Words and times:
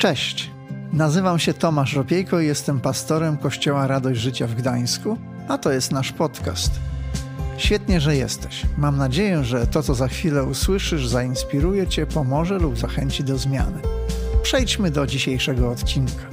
Cześć, 0.00 0.50
nazywam 0.92 1.38
się 1.38 1.54
Tomasz 1.54 1.94
Ropiejko 1.94 2.40
i 2.40 2.46
jestem 2.46 2.80
pastorem 2.80 3.36
Kościoła 3.36 3.86
Radość 3.86 4.20
Życia 4.20 4.46
w 4.46 4.54
Gdańsku, 4.54 5.18
a 5.48 5.58
to 5.58 5.72
jest 5.72 5.92
nasz 5.92 6.12
podcast. 6.12 6.72
Świetnie, 7.58 8.00
że 8.00 8.16
jesteś. 8.16 8.62
Mam 8.78 8.96
nadzieję, 8.96 9.44
że 9.44 9.66
to, 9.66 9.82
co 9.82 9.94
za 9.94 10.08
chwilę 10.08 10.44
usłyszysz, 10.44 11.06
zainspiruje 11.06 11.86
Cię, 11.86 12.06
pomoże 12.06 12.58
lub 12.58 12.78
zachęci 12.78 13.24
do 13.24 13.38
zmiany. 13.38 13.82
Przejdźmy 14.42 14.90
do 14.90 15.06
dzisiejszego 15.06 15.70
odcinka. 15.70 16.24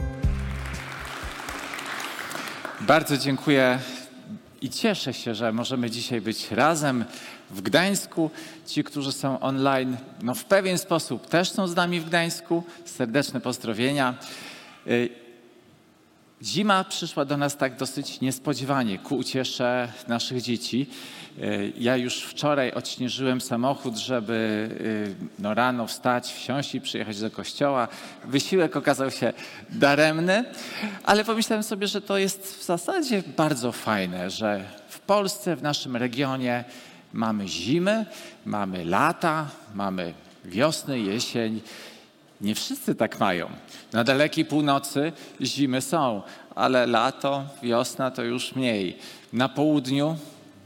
Bardzo 2.82 3.18
dziękuję 3.18 3.80
i 4.62 4.70
cieszę 4.70 5.14
się, 5.14 5.36
że 5.36 5.52
możemy 5.52 5.92
dzisiaj 5.92 6.22
być 6.22 6.52
razem 6.52 7.06
w 7.50 7.62
Gdańsku. 7.62 8.32
Ci, 8.66 8.84
którzy 8.84 9.12
są 9.12 9.40
online, 9.40 9.98
no 10.22 10.36
w 10.36 10.46
pewien 10.46 10.78
sposób 10.78 11.28
też 11.28 11.52
są 11.52 11.68
z 11.68 11.76
nami 11.76 12.00
w 12.00 12.06
Gdańsku. 12.06 12.64
Serdeczne 12.86 13.42
pozdrowienia. 13.42 14.16
Y, 14.88 15.10
zima 16.44 16.84
przyszła 16.84 17.26
do 17.26 17.38
nas 17.38 17.58
tak 17.58 17.78
dosyć 17.78 18.22
niespodziewanie, 18.22 19.00
ku 19.00 19.16
uciesze 19.16 19.92
naszych 20.08 20.42
dzieci. 20.42 20.88
Y, 21.38 21.74
ja 21.78 21.98
już 21.98 22.24
wczoraj 22.24 22.72
odśnieżyłem 22.72 23.42
samochód, 23.42 23.98
żeby 23.98 24.70
y, 24.82 25.16
no 25.40 25.54
rano 25.54 25.88
wstać, 25.88 26.34
wsiąść 26.34 26.76
i 26.76 26.82
przyjechać 26.82 27.20
do 27.20 27.32
kościoła. 27.32 27.88
Wysiłek 28.26 28.76
okazał 28.76 29.12
się 29.12 29.34
daremny, 29.70 30.46
ale 31.04 31.26
pomyślałem 31.26 31.64
sobie, 31.64 31.88
że 31.88 32.02
to 32.02 32.18
jest 32.18 32.60
w 32.60 32.64
zasadzie 32.64 33.24
bardzo 33.38 33.72
fajne, 33.72 34.30
że 34.30 34.64
w 34.90 35.00
Polsce, 35.00 35.56
w 35.56 35.64
naszym 35.64 35.96
regionie 35.96 36.64
mamy 37.18 37.48
zimy, 37.48 38.06
mamy 38.46 38.86
lata, 38.86 39.48
mamy 39.76 40.14
wiosnę, 40.46 41.00
jesień. 41.00 41.62
Nie 42.42 42.56
wszyscy 42.56 42.96
tak 42.96 43.20
mają. 43.20 43.50
Na 43.94 44.04
dalekiej 44.04 44.46
północy 44.46 45.12
zimy 45.42 45.82
są, 45.82 46.22
ale 46.56 46.88
lato, 46.88 47.46
wiosna 47.64 48.12
to 48.12 48.24
już 48.24 48.56
mniej. 48.56 48.98
Na 49.34 49.50
południu 49.50 50.18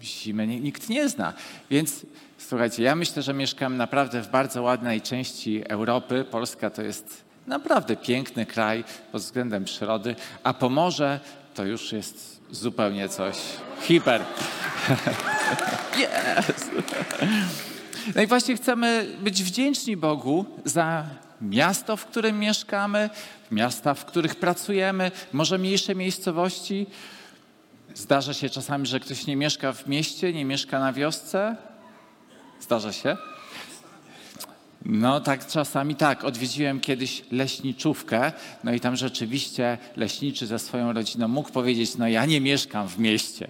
zimy 0.02 0.48
nikt 0.48 0.90
nie 0.90 1.10
zna. 1.10 1.34
Więc 1.70 2.06
słuchajcie, 2.38 2.84
ja 2.84 2.96
myślę, 2.96 3.22
że 3.22 3.34
mieszkam 3.34 3.78
naprawdę 3.78 4.22
w 4.22 4.28
bardzo 4.28 4.62
ładnej 4.62 5.02
części 5.02 5.64
Europy. 5.70 6.26
Polska 6.32 6.70
to 6.70 6.82
jest 6.82 7.24
naprawdę 7.48 7.96
piękny 7.96 8.46
kraj 8.46 8.84
pod 9.12 9.22
względem 9.22 9.66
przyrody, 9.66 10.16
a 10.44 10.54
Pomorze 10.54 11.20
to 11.56 11.66
już 11.66 11.92
jest 11.92 12.42
zupełnie 12.52 13.10
coś 13.10 13.38
hiper. 13.82 14.22
Yes! 15.98 16.70
No 18.16 18.22
i 18.22 18.28
właśnie 18.28 18.56
chcemy 18.56 19.08
być 19.22 19.44
wdzięczni 19.44 19.98
Bogu 19.98 20.46
za 20.66 21.06
miasto, 21.42 21.98
w 21.98 22.06
którym 22.06 22.40
mieszkamy, 22.40 23.10
miasta, 23.52 23.94
w 23.94 24.06
których 24.06 24.36
pracujemy, 24.36 25.12
może 25.34 25.58
mniejsze 25.58 25.96
miejscowości. 25.96 26.88
Zdarza 27.96 28.34
się 28.34 28.50
czasami, 28.50 28.88
że 28.88 29.00
ktoś 29.00 29.28
nie 29.28 29.36
mieszka 29.36 29.74
w 29.74 29.88
mieście, 29.88 30.34
nie 30.34 30.46
mieszka 30.46 30.80
na 30.80 30.94
wiosce. 30.94 31.56
Zdarza 32.60 32.94
się? 32.94 33.18
No 34.86 35.20
tak, 35.20 35.48
czasami 35.48 35.96
tak. 35.96 36.24
Odwiedziłem 36.24 36.80
kiedyś 36.80 37.24
leśniczówkę, 37.32 38.32
no 38.64 38.74
i 38.74 38.80
tam 38.80 38.96
rzeczywiście 38.96 39.78
leśniczy 39.96 40.48
ze 40.48 40.60
swoją 40.60 40.94
rodziną 40.94 41.28
mógł 41.28 41.52
powiedzieć, 41.52 41.98
no 41.98 42.08
ja 42.08 42.26
nie 42.26 42.42
mieszkam 42.42 42.88
w 42.88 43.00
mieście 43.00 43.48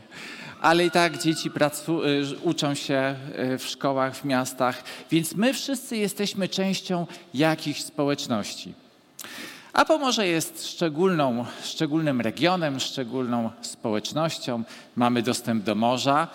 ale 0.62 0.86
i 0.86 0.92
tak 0.92 1.18
dzieci 1.18 1.52
pracu, 1.52 2.06
y, 2.06 2.24
uczą 2.44 2.74
się 2.74 3.16
y, 3.54 3.58
w 3.58 3.68
szkołach, 3.68 4.16
w 4.16 4.26
miastach, 4.26 4.84
więc 5.12 5.36
my 5.36 5.54
wszyscy 5.54 5.98
jesteśmy 5.98 6.50
częścią 6.50 7.08
jakichś 7.34 7.82
społeczności. 7.82 8.74
A 9.74 9.86
Pomorze 9.86 10.28
jest 10.28 10.68
szczególną, 10.68 11.46
szczególnym 11.64 12.22
regionem, 12.22 12.80
szczególną 12.80 13.50
społecznością. 13.62 14.64
Mamy 14.96 15.22
dostęp 15.22 15.64
do 15.64 15.76
morza, 15.76 16.28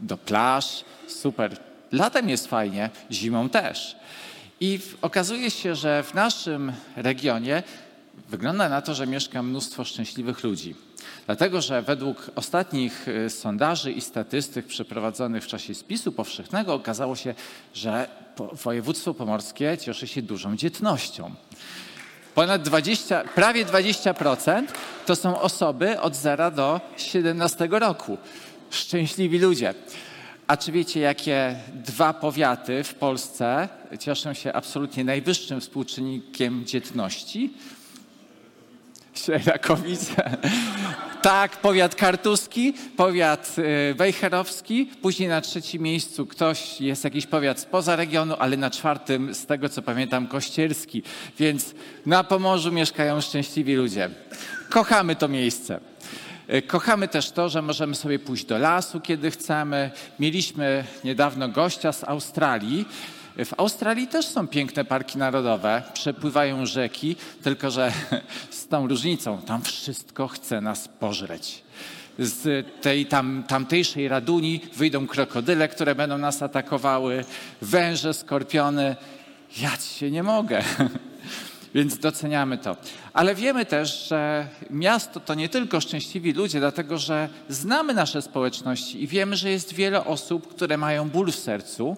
do 0.00 0.16
plaż, 0.16 0.84
super. 1.08 1.56
Latem 1.92 2.28
jest 2.28 2.46
fajnie, 2.46 2.90
zimą 3.12 3.48
też. 3.48 3.96
I 4.60 4.78
okazuje 5.02 5.50
się, 5.50 5.74
że 5.74 6.02
w 6.02 6.14
naszym 6.14 6.72
regionie 6.96 7.62
wygląda 8.28 8.68
na 8.68 8.82
to, 8.82 8.94
że 8.94 9.06
mieszka 9.06 9.42
mnóstwo 9.42 9.84
szczęśliwych 9.84 10.44
ludzi. 10.44 10.74
Dlatego, 11.26 11.60
że 11.60 11.82
według 11.82 12.30
ostatnich 12.34 13.08
y, 13.08 13.30
sondaży 13.30 13.92
i 13.92 14.00
statystyk 14.00 14.66
przeprowadzonych 14.66 15.44
w 15.44 15.46
czasie 15.46 15.74
spisu 15.74 16.12
powszechnego 16.12 16.74
okazało 16.74 17.16
się, 17.16 17.34
że 17.74 18.08
województwo 18.52 19.14
pomorskie 19.14 19.78
cieszy 19.78 20.06
się 20.06 20.22
dużą 20.22 20.56
dzietnością. 20.56 21.34
Ponad 22.34 22.62
20, 22.62 23.24
prawie 23.34 23.66
20% 23.66 24.64
to 25.06 25.16
są 25.16 25.40
osoby 25.40 26.00
od 26.00 26.16
0 26.16 26.50
do 26.50 26.80
17 26.96 27.68
roku. 27.70 28.18
Szczęśliwi 28.70 29.38
ludzie. 29.38 29.74
A 30.46 30.56
czy 30.56 30.72
wiecie, 30.72 31.00
jakie 31.00 31.56
dwa 31.74 32.14
powiaty 32.14 32.84
w 32.84 32.94
Polsce 32.94 33.68
cieszą 34.00 34.34
się 34.34 34.52
absolutnie 34.52 35.04
najwyższym 35.04 35.60
współczynnikiem 35.60 36.64
dzietności? 36.66 37.54
Siejakowice. 39.18 40.38
Tak, 41.22 41.56
powiat 41.56 41.94
kartuski, 41.94 42.74
powiat 42.96 43.56
y, 43.58 43.94
wejherowski, 43.94 44.90
później 45.02 45.28
na 45.28 45.40
trzecim 45.40 45.82
miejscu 45.82 46.26
ktoś, 46.26 46.80
jest 46.80 47.04
jakiś 47.04 47.26
powiat 47.26 47.60
spoza 47.60 47.96
regionu, 47.96 48.34
ale 48.38 48.56
na 48.56 48.70
czwartym, 48.70 49.34
z 49.34 49.46
tego 49.46 49.68
co 49.68 49.82
pamiętam, 49.82 50.26
kościerski. 50.26 51.02
Więc 51.38 51.74
na 52.06 52.24
Pomorzu 52.24 52.72
mieszkają 52.72 53.20
szczęśliwi 53.20 53.74
ludzie. 53.74 54.10
Kochamy 54.70 55.16
to 55.16 55.28
miejsce. 55.28 55.80
Y, 56.54 56.62
kochamy 56.62 57.08
też 57.08 57.30
to, 57.30 57.48
że 57.48 57.62
możemy 57.62 57.94
sobie 57.94 58.18
pójść 58.18 58.44
do 58.44 58.58
lasu, 58.58 59.00
kiedy 59.00 59.30
chcemy. 59.30 59.90
Mieliśmy 60.18 60.84
niedawno 61.04 61.48
gościa 61.48 61.92
z 61.92 62.04
Australii, 62.04 62.84
w 63.44 63.60
Australii 63.60 64.06
też 64.06 64.26
są 64.26 64.48
piękne 64.48 64.84
parki 64.84 65.18
narodowe, 65.18 65.82
przepływają 65.94 66.66
rzeki, 66.66 67.16
tylko 67.42 67.70
że 67.70 67.92
z 68.50 68.66
tą 68.66 68.88
różnicą, 68.88 69.38
tam 69.38 69.62
wszystko 69.62 70.28
chce 70.28 70.60
nas 70.60 70.88
pożreć. 70.88 71.62
Z 72.18 72.66
tej 72.82 73.06
tam, 73.06 73.44
tamtejszej 73.48 74.08
raduni 74.08 74.60
wyjdą 74.76 75.06
krokodyle, 75.06 75.68
które 75.68 75.94
będą 75.94 76.18
nas 76.18 76.42
atakowały, 76.42 77.24
węże, 77.62 78.14
skorpiony. 78.14 78.96
Ja 79.60 79.76
się 79.76 80.10
nie 80.10 80.22
mogę. 80.22 80.62
Więc 81.74 81.98
doceniamy 81.98 82.58
to. 82.58 82.76
Ale 83.12 83.34
wiemy 83.34 83.66
też, 83.66 84.08
że 84.08 84.48
miasto 84.70 85.20
to 85.20 85.34
nie 85.34 85.48
tylko 85.48 85.80
szczęśliwi 85.80 86.32
ludzie, 86.32 86.60
dlatego 86.60 86.98
że 86.98 87.28
znamy 87.48 87.94
nasze 87.94 88.22
społeczności 88.22 89.02
i 89.02 89.06
wiemy, 89.06 89.36
że 89.36 89.50
jest 89.50 89.74
wiele 89.74 90.04
osób, 90.04 90.48
które 90.48 90.76
mają 90.76 91.08
ból 91.08 91.32
w 91.32 91.36
sercu, 91.36 91.96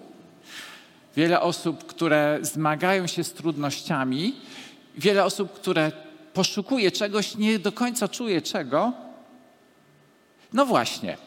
wiele 1.19 1.41
osób, 1.41 1.85
które 1.85 2.39
zmagają 2.41 3.07
się 3.07 3.23
z 3.23 3.33
trudnościami, 3.33 4.35
wiele 4.97 5.25
osób, 5.25 5.53
które 5.53 5.91
poszukuje 6.33 6.91
czegoś, 6.91 7.35
nie 7.35 7.59
do 7.59 7.71
końca 7.71 8.07
czuje 8.07 8.41
czego. 8.41 8.93
No 10.53 10.65
właśnie, 10.65 11.17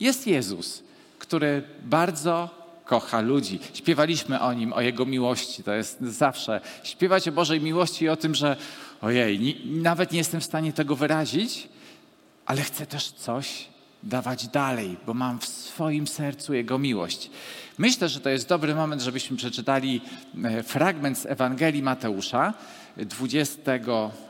jest 0.00 0.26
Jezus, 0.26 0.82
który 1.18 1.62
bardzo 1.82 2.50
kocha 2.84 3.20
ludzi. 3.20 3.58
Śpiewaliśmy 3.74 4.40
o 4.40 4.52
nim, 4.52 4.72
o 4.72 4.80
jego 4.80 5.06
miłości. 5.06 5.62
To 5.62 5.72
jest 5.72 6.00
zawsze 6.00 6.60
śpiewać 6.82 7.28
o 7.28 7.32
Bożej 7.32 7.60
miłości 7.60 8.04
i 8.04 8.08
o 8.08 8.16
tym, 8.16 8.34
że 8.34 8.56
ojej, 9.00 9.40
nie, 9.40 9.54
nawet 9.82 10.12
nie 10.12 10.18
jestem 10.18 10.40
w 10.40 10.44
stanie 10.44 10.72
tego 10.72 10.96
wyrazić, 10.96 11.68
ale 12.46 12.62
chcę 12.62 12.86
też 12.86 13.12
coś 13.12 13.69
dawać 14.02 14.48
dalej, 14.48 14.96
bo 15.06 15.14
mam 15.14 15.38
w 15.38 15.46
swoim 15.46 16.06
sercu 16.06 16.54
Jego 16.54 16.78
miłość. 16.78 17.30
Myślę, 17.78 18.08
że 18.08 18.20
to 18.20 18.28
jest 18.30 18.48
dobry 18.48 18.74
moment, 18.74 19.02
żebyśmy 19.02 19.36
przeczytali 19.36 20.00
e, 20.44 20.62
fragment 20.62 21.18
z 21.18 21.26
Ewangelii 21.26 21.82
Mateusza, 21.82 22.54
20 22.96 23.60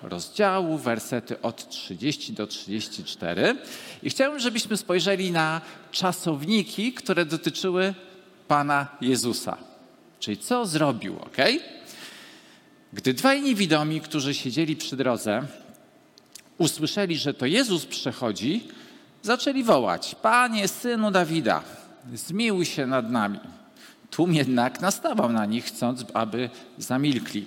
rozdziału, 0.02 0.78
wersety 0.78 1.42
od 1.42 1.68
30 1.68 2.32
do 2.32 2.46
34. 2.46 3.56
I 4.02 4.10
chciałbym, 4.10 4.40
żebyśmy 4.40 4.76
spojrzeli 4.76 5.30
na 5.30 5.60
czasowniki, 5.92 6.92
które 6.92 7.24
dotyczyły 7.24 7.94
Pana 8.48 8.88
Jezusa. 9.00 9.56
Czyli 10.20 10.36
co 10.36 10.66
zrobił, 10.66 11.18
ok? 11.18 11.36
Gdy 12.92 13.14
dwaj 13.14 13.42
niewidomi, 13.42 14.00
którzy 14.00 14.34
siedzieli 14.34 14.76
przy 14.76 14.96
drodze, 14.96 15.42
usłyszeli, 16.58 17.16
że 17.16 17.34
to 17.34 17.46
Jezus 17.46 17.86
przechodzi, 17.86 18.68
zaczęli 19.22 19.62
wołać: 19.62 20.14
Panie, 20.22 20.68
synu 20.68 21.10
Dawida, 21.10 21.62
zmiłuj 22.14 22.64
się 22.64 22.86
nad 22.86 23.10
nami. 23.10 23.40
Tłum 24.10 24.34
jednak 24.34 24.80
nastawał 24.80 25.32
na 25.32 25.46
nich, 25.46 25.64
chcąc, 25.64 26.04
aby 26.14 26.50
zamilkli. 26.78 27.46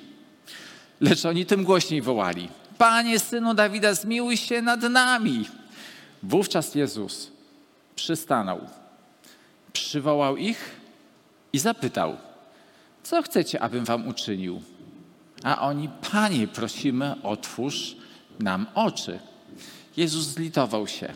Lecz 1.01 1.25
oni 1.25 1.45
tym 1.45 1.63
głośniej 1.63 2.01
wołali: 2.01 2.49
Panie, 2.77 3.19
synu 3.19 3.53
Dawida, 3.53 3.93
zmiłuj 3.93 4.37
się 4.37 4.61
nad 4.61 4.81
nami. 4.81 5.45
Wówczas 6.23 6.75
Jezus 6.75 7.31
przystanął, 7.95 8.59
przywołał 9.73 10.37
ich 10.37 10.71
i 11.53 11.59
zapytał: 11.59 12.17
Co 13.03 13.21
chcecie, 13.21 13.61
abym 13.61 13.85
wam 13.85 14.07
uczynił? 14.07 14.61
a 15.43 15.61
oni, 15.61 15.89
Panie, 16.11 16.47
prosimy, 16.47 17.15
otwórz 17.23 17.95
nam 18.39 18.65
oczy. 18.75 19.19
Jezus 19.97 20.25
zlitował 20.25 20.87
się. 20.87 21.13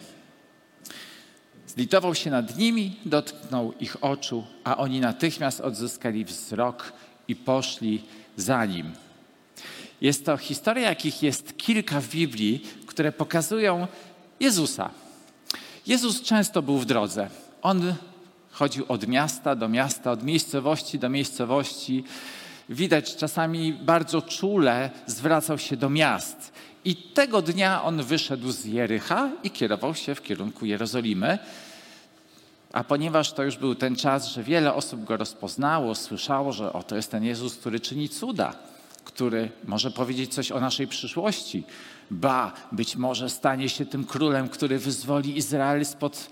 Zlitował 1.78 2.16
się 2.16 2.30
nad 2.32 2.58
nimi, 2.58 2.96
dotknął 3.06 3.74
ich 3.80 4.04
oczu, 4.04 4.44
a 4.64 4.78
oni 4.78 5.00
natychmiast 5.00 5.62
odzyskali 5.62 6.26
wzrok 6.26 6.94
i 7.28 7.36
poszli 7.36 8.04
za 8.38 8.66
nim. 8.66 8.92
Jest 10.02 10.26
to 10.26 10.38
historia, 10.38 10.90
jakich 10.90 11.24
jest 11.24 11.58
kilka 11.58 12.02
w 12.02 12.10
Biblii, 12.10 12.64
które 12.86 13.12
pokazują 13.12 13.88
Jezusa. 14.40 14.90
Jezus 15.88 16.22
często 16.22 16.62
był 16.62 16.78
w 16.78 16.86
drodze. 16.86 17.30
On 17.62 17.94
chodził 18.52 18.86
od 18.88 19.08
miasta 19.08 19.56
do 19.56 19.70
miasta, 19.70 20.12
od 20.12 20.24
miejscowości 20.24 21.00
do 21.00 21.10
miejscowości. 21.10 22.04
Widać, 22.70 23.16
czasami 23.16 23.74
bardzo 23.74 24.22
czule 24.22 24.90
zwracał 25.08 25.58
się 25.58 25.78
do 25.78 25.90
miast. 25.90 26.52
I 26.86 26.96
tego 26.96 27.42
dnia 27.42 27.84
on 27.84 28.04
wyszedł 28.04 28.52
z 28.52 28.66
Jericha 28.66 29.30
i 29.44 29.52
kierował 29.52 29.96
się 29.96 30.16
w 30.16 30.22
kierunku 30.22 30.66
Jerozolimy. 30.66 31.40
A 32.78 32.84
ponieważ 32.84 33.32
to 33.32 33.44
już 33.44 33.58
był 33.58 33.76
ten 33.76 33.96
czas, 33.96 34.28
że 34.28 34.44
wiele 34.44 34.74
osób 34.74 35.04
go 35.04 35.18
rozpoznało, 35.18 35.96
słyszało, 35.96 36.54
że 36.54 36.74
oto 36.74 36.96
jest 36.96 37.12
ten 37.12 37.24
Jezus, 37.24 37.56
który 37.56 37.80
czyni 37.80 38.10
cuda, 38.10 38.56
który 39.04 39.52
może 39.66 39.92
powiedzieć 39.92 40.34
coś 40.34 40.52
o 40.52 40.60
naszej 40.60 40.88
przyszłości, 40.88 41.64
ba, 42.12 42.54
być 42.72 42.96
może 42.96 43.30
stanie 43.30 43.70
się 43.70 43.86
tym 43.86 44.06
królem, 44.06 44.50
który 44.50 44.80
wyzwoli 44.80 45.38
Izrael 45.38 45.86
spod, 45.86 46.30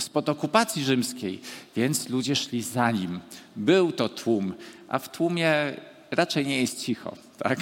spod 0.00 0.28
okupacji 0.28 0.84
rzymskiej. 0.84 1.40
Więc 1.76 2.08
ludzie 2.08 2.36
szli 2.36 2.62
za 2.62 2.90
nim. 2.90 3.20
Był 3.56 3.92
to 3.92 4.08
tłum, 4.08 4.54
a 4.88 4.98
w 4.98 5.08
tłumie 5.08 5.52
raczej 6.10 6.46
nie 6.46 6.60
jest 6.60 6.84
cicho, 6.84 7.16
tak? 7.38 7.58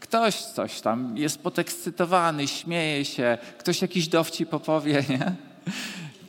Ktoś 0.00 0.34
coś 0.34 0.80
tam 0.80 1.16
jest 1.16 1.38
podekscytowany, 1.38 2.48
śmieje 2.48 3.04
się, 3.04 3.38
ktoś 3.58 3.82
jakiś 3.82 4.08
dowcip 4.08 4.54
opowie, 4.54 5.04
nie? 5.08 5.36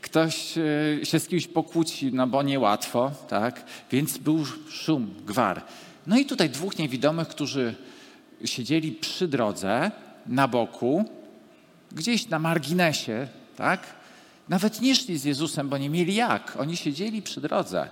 Ktoś 0.07 0.57
e, 0.57 1.06
się 1.06 1.19
z 1.19 1.27
kimś 1.27 1.48
pokłóci, 1.48 2.13
no 2.13 2.27
bo 2.27 2.44
niełatwo, 2.44 3.12
tak? 3.30 3.65
Więc 3.92 4.18
był 4.18 4.45
szum, 4.69 5.13
gwar. 5.25 5.62
No 6.07 6.18
i 6.18 6.25
tutaj 6.25 6.50
dwóch 6.50 6.77
niewidomych, 6.77 7.27
którzy 7.27 7.75
siedzieli 8.45 8.92
przy 8.92 9.27
drodze, 9.27 9.92
na 10.27 10.48
boku, 10.48 11.06
gdzieś 11.92 12.30
na 12.30 12.39
marginesie, 12.39 13.27
tak? 13.56 13.81
Nawet 14.50 14.81
nie 14.81 14.95
szli 14.95 15.18
z 15.18 15.24
Jezusem, 15.24 15.69
bo 15.69 15.77
nie 15.77 15.89
mieli 15.89 16.15
jak. 16.15 16.57
Oni 16.60 16.77
siedzieli 16.77 17.21
przy 17.21 17.42
drodze. 17.42 17.89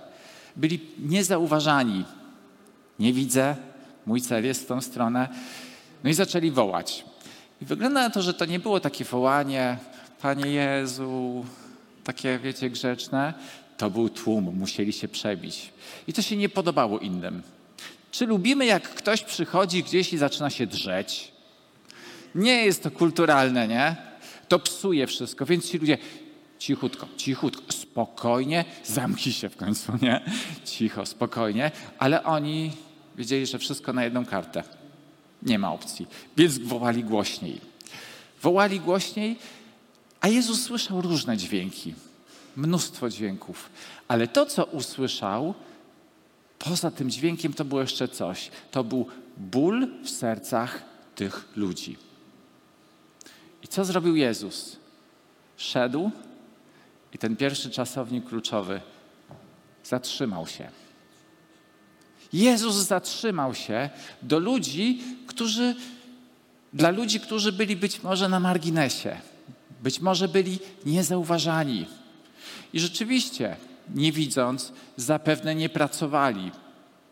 Byli 0.56 0.80
niezauważani. 0.98 2.04
Nie 2.98 3.12
widzę, 3.12 3.56
mój 4.06 4.20
cel 4.20 4.44
jest 4.44 4.62
w 4.62 4.66
tą 4.66 4.80
stronę. 4.80 5.28
No 6.04 6.10
i 6.10 6.14
zaczęli 6.14 6.50
wołać. 6.50 7.04
I 7.62 7.64
wygląda 7.64 8.00
na 8.00 8.10
to, 8.10 8.22
że 8.22 8.34
to 8.34 8.44
nie 8.44 8.58
było 8.58 8.80
takie 8.80 9.04
wołanie, 9.04 9.78
Panie 10.22 10.50
Jezu, 10.50 11.44
takie, 12.06 12.38
wiecie, 12.38 12.70
grzeczne. 12.70 13.34
To 13.76 13.90
był 13.90 14.08
tłum, 14.08 14.58
musieli 14.58 14.92
się 14.92 15.08
przebić. 15.08 15.72
I 16.08 16.12
to 16.12 16.22
się 16.22 16.36
nie 16.36 16.48
podobało 16.48 16.98
innym. 16.98 17.42
Czy 18.10 18.26
lubimy, 18.26 18.66
jak 18.66 18.94
ktoś 18.94 19.22
przychodzi 19.22 19.82
gdzieś 19.82 20.12
i 20.12 20.18
zaczyna 20.18 20.50
się 20.50 20.66
drzeć? 20.66 21.32
Nie 22.34 22.64
jest 22.64 22.82
to 22.82 22.90
kulturalne, 22.90 23.68
nie? 23.68 23.96
To 24.48 24.58
psuje 24.58 25.06
wszystko, 25.06 25.46
więc 25.46 25.70
ci 25.70 25.78
ludzie 25.78 25.98
cichutko, 26.58 27.08
cichutko, 27.16 27.72
spokojnie, 27.72 28.64
zamknij 28.84 29.34
się 29.34 29.48
w 29.48 29.56
końcu, 29.56 29.92
nie? 30.02 30.20
Cicho, 30.64 31.06
spokojnie, 31.06 31.70
ale 31.98 32.24
oni 32.24 32.72
wiedzieli, 33.16 33.46
że 33.46 33.58
wszystko 33.58 33.92
na 33.92 34.04
jedną 34.04 34.24
kartę. 34.26 34.62
Nie 35.42 35.58
ma 35.58 35.72
opcji, 35.72 36.06
więc 36.36 36.58
wołali 36.58 37.04
głośniej. 37.04 37.60
Wołali 38.42 38.80
głośniej, 38.80 39.36
a 40.26 40.28
Jezus 40.28 40.62
słyszał 40.62 41.02
różne 41.02 41.36
dźwięki, 41.36 41.94
mnóstwo 42.56 43.10
dźwięków, 43.10 43.70
ale 44.08 44.28
to, 44.28 44.46
co 44.46 44.64
usłyszał, 44.64 45.54
poza 46.58 46.90
tym 46.90 47.10
dźwiękiem, 47.10 47.52
to 47.52 47.64
było 47.64 47.80
jeszcze 47.80 48.08
coś. 48.08 48.50
To 48.70 48.84
był 48.84 49.06
ból 49.36 49.88
w 50.04 50.10
sercach 50.10 50.82
tych 51.14 51.48
ludzi. 51.56 51.96
I 53.62 53.68
co 53.68 53.84
zrobił 53.84 54.16
Jezus? 54.16 54.76
Szedł 55.56 56.10
i 57.12 57.18
ten 57.18 57.36
pierwszy 57.36 57.70
czasownik 57.70 58.28
kluczowy 58.28 58.80
zatrzymał 59.84 60.46
się. 60.46 60.70
Jezus 62.32 62.74
zatrzymał 62.74 63.54
się 63.54 63.90
do 64.22 64.38
ludzi, 64.38 65.02
którzy, 65.26 65.74
dla 66.72 66.90
ludzi, 66.90 67.20
którzy 67.20 67.52
byli 67.52 67.76
być 67.76 68.02
może 68.02 68.28
na 68.28 68.40
marginesie, 68.40 69.20
być 69.86 70.00
może 70.00 70.28
byli 70.28 70.58
niezauważani. 70.86 71.86
I 72.72 72.80
rzeczywiście, 72.80 73.56
nie 73.94 74.12
widząc, 74.12 74.72
zapewne 74.96 75.54
nie 75.54 75.68
pracowali. 75.68 76.50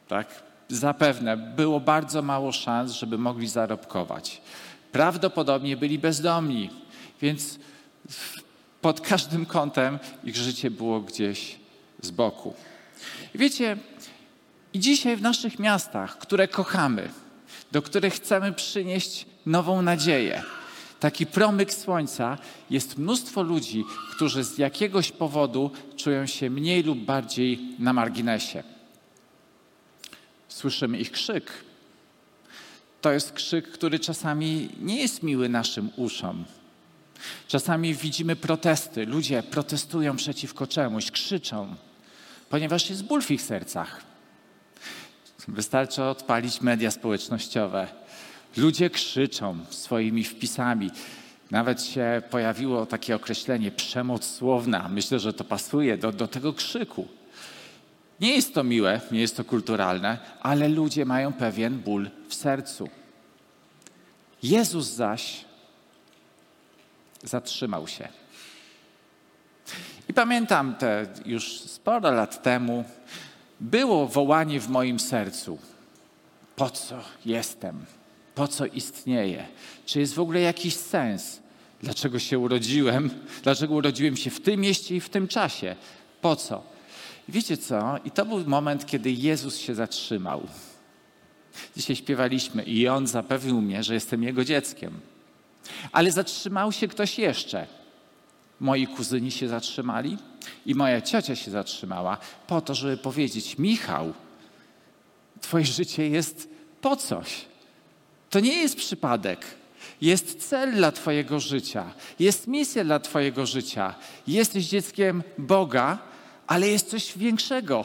Tak? 0.09 0.43
Zapewne 0.69 1.37
było 1.37 1.81
bardzo 1.81 2.23
mało 2.23 2.53
szans, 2.53 2.93
żeby 2.93 3.19
mogli 3.19 3.49
zarobkować. 3.49 4.43
Prawdopodobnie 4.93 5.77
byli 5.77 5.99
bezdomni, 5.99 6.71
więc 7.23 7.59
pod 8.81 9.01
każdym 9.01 9.47
kątem 9.47 9.99
ich 10.25 10.37
życie 10.37 10.71
było 10.71 11.01
gdzieś 11.01 11.57
z 12.03 12.11
boku. 12.11 12.55
I 13.35 13.39
wiecie, 13.39 13.77
i 14.73 14.81
dzisiaj 14.81 15.17
w 15.17 15.23
naszych 15.23 15.59
miastach, 15.59 16.19
które 16.19 16.49
kochamy, 16.49 17.09
do 17.73 17.83
których 17.83 18.15
chcemy 18.15 18.53
przynieść 18.53 19.27
nową 19.47 19.83
nadzieję, 19.83 20.43
taki 21.01 21.27
promyk 21.27 21.75
słońca, 21.75 22.39
jest 22.71 22.99
mnóstwo 22.99 23.43
ludzi, 23.43 23.85
którzy 24.11 24.45
z 24.45 24.59
jakiegoś 24.59 25.13
powodu 25.13 25.71
czują 25.97 26.27
się 26.27 26.51
mniej 26.51 26.83
lub 26.83 26.99
bardziej 26.99 27.59
na 27.79 27.93
marginesie. 27.93 28.63
Słyszymy 30.49 30.99
ich 30.99 31.13
krzyk, 31.13 31.53
to 33.01 33.13
jest 33.13 33.33
krzyk, 33.33 33.71
który 33.71 33.99
czasami 33.99 34.69
nie 34.81 35.01
jest 35.01 35.23
miły 35.23 35.49
naszym 35.49 35.91
uszom. 35.97 36.45
Czasami 37.49 37.95
widzimy 37.95 38.37
protesty. 38.37 39.07
Ludzie 39.07 39.43
protestują 39.43 40.17
przeciwko 40.17 40.67
czemuś, 40.67 41.11
krzyczą, 41.11 41.75
ponieważ 42.51 42.91
jest 42.91 43.05
ból 43.05 43.23
w 43.23 43.31
ich 43.31 43.43
sercach. 43.43 44.03
Wystarczy 45.49 46.03
odpalić 46.03 46.61
media 46.61 46.91
społecznościowe. 46.91 47.89
Ludzie 48.57 48.91
krzyczą 48.91 49.59
swoimi 49.71 50.25
wpisami. 50.25 50.91
Nawet 51.51 51.83
się 51.83 52.23
pojawiło 52.31 52.87
takie 52.87 53.17
określenie 53.17 53.71
przemoc 53.71 54.27
słowna. 54.27 54.89
Myślę, 54.89 55.19
że 55.19 55.33
to 55.33 55.45
pasuje 55.45 55.99
do, 55.99 56.13
do 56.13 56.29
tego 56.29 56.53
krzyku. 56.53 57.09
Nie 58.21 58.37
jest 58.37 58.55
to 58.55 58.65
miłe, 58.65 59.01
nie 59.11 59.21
jest 59.21 59.37
to 59.37 59.45
kulturalne, 59.45 60.19
ale 60.41 60.69
ludzie 60.69 61.05
mają 61.05 61.33
pewien 61.33 61.79
ból 61.79 62.11
w 62.29 62.35
sercu. 62.35 62.89
Jezus 64.43 64.87
zaś 64.87 65.45
zatrzymał 67.23 67.89
się. 67.89 68.09
I 70.09 70.15
pamiętam 70.15 70.75
te 70.75 71.07
już 71.27 71.61
sporo 71.61 72.11
lat 72.11 72.43
temu, 72.43 72.85
było 73.61 74.07
wołanie 74.07 74.61
w 74.61 74.69
moim 74.69 75.01
sercu: 75.01 75.59
po 76.57 76.71
co 76.71 77.01
jestem? 77.27 77.85
Po 78.35 78.49
co 78.49 78.67
istnieję? 78.67 79.47
Czy 79.87 80.01
jest 80.01 80.15
w 80.15 80.21
ogóle 80.21 80.41
jakiś 80.41 80.77
sens? 80.77 81.41
Dlaczego 81.83 82.19
się 82.19 82.39
urodziłem? 82.39 83.11
Dlaczego 83.43 83.75
urodziłem 83.75 84.17
się 84.17 84.31
w 84.31 84.41
tym 84.41 84.61
mieście 84.61 84.97
i 84.97 85.01
w 85.01 85.09
tym 85.09 85.29
czasie? 85.29 85.77
Po 86.21 86.37
co? 86.37 86.63
wiecie 87.29 87.57
co? 87.57 87.99
I 88.05 88.11
to 88.11 88.27
był 88.27 88.45
moment, 88.47 88.87
kiedy 88.87 89.13
Jezus 89.13 89.59
się 89.59 89.75
zatrzymał. 89.75 90.47
Dzisiaj 91.77 91.97
śpiewaliśmy 91.97 92.63
i 92.63 92.89
On 92.89 93.07
zapewnił 93.07 93.61
mnie, 93.61 93.83
że 93.83 93.95
jestem 93.95 94.23
Jego 94.23 94.45
dzieckiem. 94.45 95.01
Ale 95.93 96.13
zatrzymał 96.13 96.73
się 96.73 96.89
ktoś 96.89 97.19
jeszcze. 97.19 97.67
Moi 98.61 98.87
kuzyni 98.87 99.31
się 99.31 99.49
zatrzymali 99.49 100.19
i 100.67 100.75
moja 100.75 101.01
ciocia 101.01 101.37
się 101.37 101.51
zatrzymała 101.51 102.19
po 102.47 102.61
to, 102.61 102.75
żeby 102.75 102.97
powiedzieć: 102.97 103.59
Michał, 103.59 104.13
Twoje 105.41 105.65
życie 105.65 106.09
jest 106.09 106.49
po 106.81 106.97
coś. 106.97 107.45
To 108.35 108.41
nie 108.41 108.55
jest 108.55 108.77
przypadek. 108.77 109.47
Jest 110.01 110.49
cel 110.49 110.75
dla 110.75 110.93
Twojego 110.93 111.41
życia, 111.41 111.95
jest 112.19 112.47
misja 112.47 112.85
dla 112.85 113.01
Twojego 113.01 113.47
życia. 113.47 113.95
Jesteś 114.27 114.67
dzieckiem 114.67 115.23
Boga, 115.39 115.99
ale 116.47 116.69
jest 116.69 116.91
coś 116.91 117.19
większego. 117.19 117.85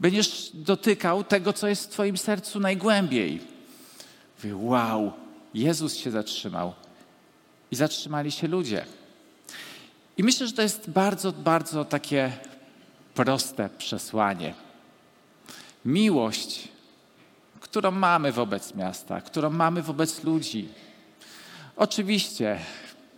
Będziesz 0.00 0.50
dotykał 0.54 1.24
tego, 1.24 1.52
co 1.52 1.68
jest 1.68 1.84
w 1.84 1.88
Twoim 1.88 2.18
sercu 2.18 2.60
najgłębiej. 2.60 3.40
Mówię, 4.38 4.56
wow, 4.56 5.12
Jezus 5.54 5.96
się 5.96 6.10
zatrzymał. 6.10 6.74
I 7.70 7.76
zatrzymali 7.76 8.32
się 8.32 8.48
ludzie. 8.48 8.84
I 10.16 10.24
myślę, 10.24 10.46
że 10.46 10.52
to 10.52 10.62
jest 10.62 10.90
bardzo, 10.90 11.32
bardzo 11.32 11.84
takie 11.84 12.32
proste 13.14 13.68
przesłanie. 13.78 14.54
Miłość, 15.84 16.68
którą 17.70 17.90
mamy 17.90 18.32
wobec 18.32 18.74
miasta, 18.74 19.20
którą 19.20 19.50
mamy 19.50 19.82
wobec 19.82 20.24
ludzi. 20.24 20.68
Oczywiście 21.76 22.58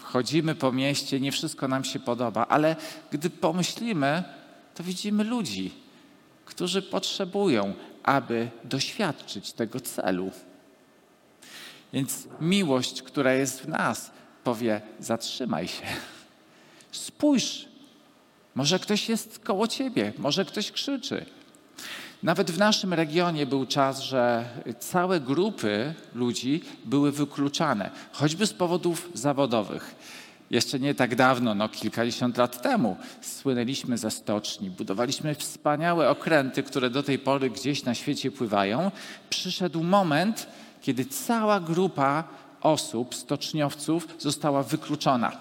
chodzimy 0.02 0.54
po 0.54 0.72
mieście, 0.72 1.20
nie 1.20 1.32
wszystko 1.32 1.68
nam 1.68 1.84
się 1.84 1.98
podoba, 1.98 2.46
ale 2.46 2.76
gdy 3.10 3.30
pomyślimy, 3.30 4.24
to 4.74 4.82
widzimy 4.82 5.24
ludzi, 5.24 5.72
którzy 6.44 6.82
potrzebują, 6.82 7.74
aby 8.02 8.50
doświadczyć 8.64 9.52
tego 9.52 9.80
celu. 9.80 10.30
Więc 11.92 12.28
miłość, 12.40 13.02
która 13.02 13.32
jest 13.32 13.60
w 13.62 13.68
nas, 13.68 14.10
powie: 14.44 14.80
zatrzymaj 15.00 15.68
się, 15.68 15.86
spójrz. 16.92 17.68
Może 18.54 18.78
ktoś 18.78 19.08
jest 19.08 19.38
koło 19.38 19.68
ciebie, 19.68 20.12
może 20.18 20.44
ktoś 20.44 20.72
krzyczy. 20.72 21.26
Nawet 22.22 22.50
w 22.50 22.58
naszym 22.58 22.94
regionie 22.94 23.46
był 23.46 23.66
czas, 23.66 24.00
że 24.00 24.44
całe 24.78 25.20
grupy 25.20 25.94
ludzi 26.14 26.62
były 26.84 27.12
wykluczane, 27.12 27.90
choćby 28.12 28.46
z 28.46 28.52
powodów 28.52 29.10
zawodowych. 29.14 29.94
Jeszcze 30.50 30.78
nie 30.78 30.94
tak 30.94 31.14
dawno, 31.14 31.54
no 31.54 31.68
kilkadziesiąt 31.68 32.36
lat 32.36 32.62
temu, 32.62 32.96
słynęliśmy 33.20 33.98
ze 33.98 34.10
stoczni, 34.10 34.70
budowaliśmy 34.70 35.34
wspaniałe 35.34 36.10
okręty, 36.10 36.62
które 36.62 36.90
do 36.90 37.02
tej 37.02 37.18
pory 37.18 37.50
gdzieś 37.50 37.84
na 37.84 37.94
świecie 37.94 38.30
pływają. 38.30 38.90
Przyszedł 39.30 39.82
moment, 39.82 40.46
kiedy 40.82 41.04
cała 41.04 41.60
grupa 41.60 42.24
osób, 42.60 43.14
stoczniowców, 43.14 44.08
została 44.18 44.62
wykluczona. 44.62 45.32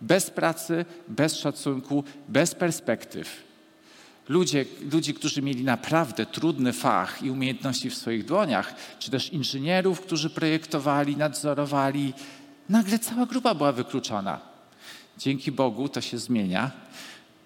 Bez 0.00 0.30
pracy, 0.30 0.84
bez 1.08 1.36
szacunku, 1.36 2.04
bez 2.28 2.54
perspektyw. 2.54 3.47
Ludzie, 4.28 4.64
ludzi, 4.92 5.14
którzy 5.14 5.42
mieli 5.42 5.64
naprawdę 5.64 6.26
trudny 6.26 6.72
fach 6.72 7.22
i 7.22 7.30
umiejętności 7.30 7.90
w 7.90 7.94
swoich 7.94 8.24
dłoniach, 8.24 8.74
czy 8.98 9.10
też 9.10 9.32
inżynierów, 9.32 10.00
którzy 10.00 10.30
projektowali, 10.30 11.16
nadzorowali, 11.16 12.12
nagle 12.68 12.98
cała 12.98 13.26
grupa 13.26 13.54
była 13.54 13.72
wykluczona. 13.72 14.40
Dzięki 15.18 15.52
Bogu 15.52 15.88
to 15.88 16.00
się 16.00 16.18
zmienia. 16.18 16.70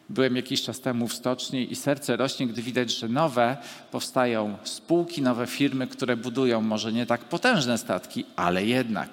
Byłem 0.08 0.36
jakiś 0.36 0.62
czas 0.62 0.80
temu 0.80 1.08
w 1.08 1.14
stoczni 1.14 1.72
i 1.72 1.76
serce 1.76 2.16
rośnie, 2.16 2.46
gdy 2.46 2.62
widać, 2.62 2.90
że 2.90 3.08
nowe 3.08 3.56
powstają 3.90 4.56
spółki, 4.64 5.22
nowe 5.22 5.46
firmy, 5.46 5.86
które 5.86 6.16
budują 6.16 6.60
może 6.60 6.92
nie 6.92 7.06
tak 7.06 7.20
potężne 7.20 7.78
statki, 7.78 8.24
ale 8.36 8.66
jednak. 8.66 9.08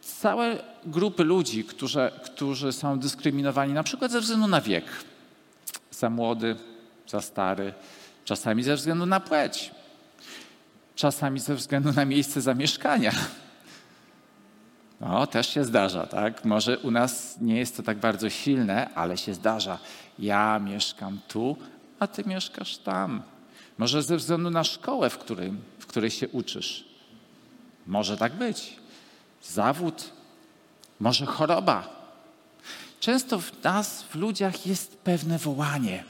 Całe 0.00 0.58
grupy 0.86 1.24
ludzi, 1.24 1.64
którzy, 1.64 2.10
którzy 2.24 2.72
są 2.72 2.98
dyskryminowani 2.98 3.72
na 3.72 3.82
przykład 3.82 4.12
ze 4.12 4.20
względu 4.20 4.46
na 4.46 4.60
wiek. 4.60 4.84
Za 5.98 6.10
młody, 6.10 6.56
za 7.06 7.20
stary, 7.20 7.74
czasami 8.24 8.62
ze 8.62 8.76
względu 8.76 9.06
na 9.06 9.20
płeć, 9.20 9.70
czasami 10.94 11.40
ze 11.40 11.54
względu 11.54 11.92
na 11.92 12.04
miejsce 12.04 12.40
zamieszkania. 12.40 13.12
No, 15.00 15.26
też 15.26 15.48
się 15.48 15.64
zdarza, 15.64 16.06
tak? 16.06 16.44
Może 16.44 16.78
u 16.78 16.90
nas 16.90 17.40
nie 17.40 17.58
jest 17.58 17.76
to 17.76 17.82
tak 17.82 17.98
bardzo 17.98 18.30
silne, 18.30 18.94
ale 18.94 19.16
się 19.16 19.34
zdarza. 19.34 19.78
Ja 20.18 20.58
mieszkam 20.58 21.20
tu, 21.28 21.56
a 21.98 22.06
ty 22.06 22.24
mieszkasz 22.24 22.78
tam. 22.78 23.22
Może 23.78 24.02
ze 24.02 24.16
względu 24.16 24.50
na 24.50 24.64
szkołę, 24.64 25.10
w, 25.10 25.18
którym, 25.18 25.60
w 25.78 25.86
której 25.86 26.10
się 26.10 26.28
uczysz. 26.28 26.84
Może 27.86 28.16
tak 28.16 28.32
być. 28.32 28.76
Zawód, 29.42 30.12
może 31.00 31.26
choroba. 31.26 31.97
Często 33.00 33.38
w 33.38 33.64
nas, 33.64 34.02
w 34.02 34.14
ludziach 34.14 34.66
jest 34.66 34.96
pewne 34.96 35.38
wołanie. 35.38 36.04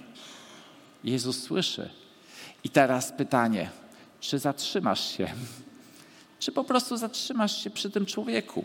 Jezus 1.05 1.43
słyszy. 1.43 1.91
I 2.65 2.71
teraz 2.71 3.13
pytanie, 3.13 3.71
czy 4.21 4.39
zatrzymasz 4.39 5.17
się? 5.17 5.29
Czy 6.39 6.53
po 6.53 6.65
prostu 6.65 6.97
zatrzymasz 6.97 7.65
się 7.65 7.71
przy 7.71 7.91
tym 7.91 8.07
człowieku? 8.07 8.65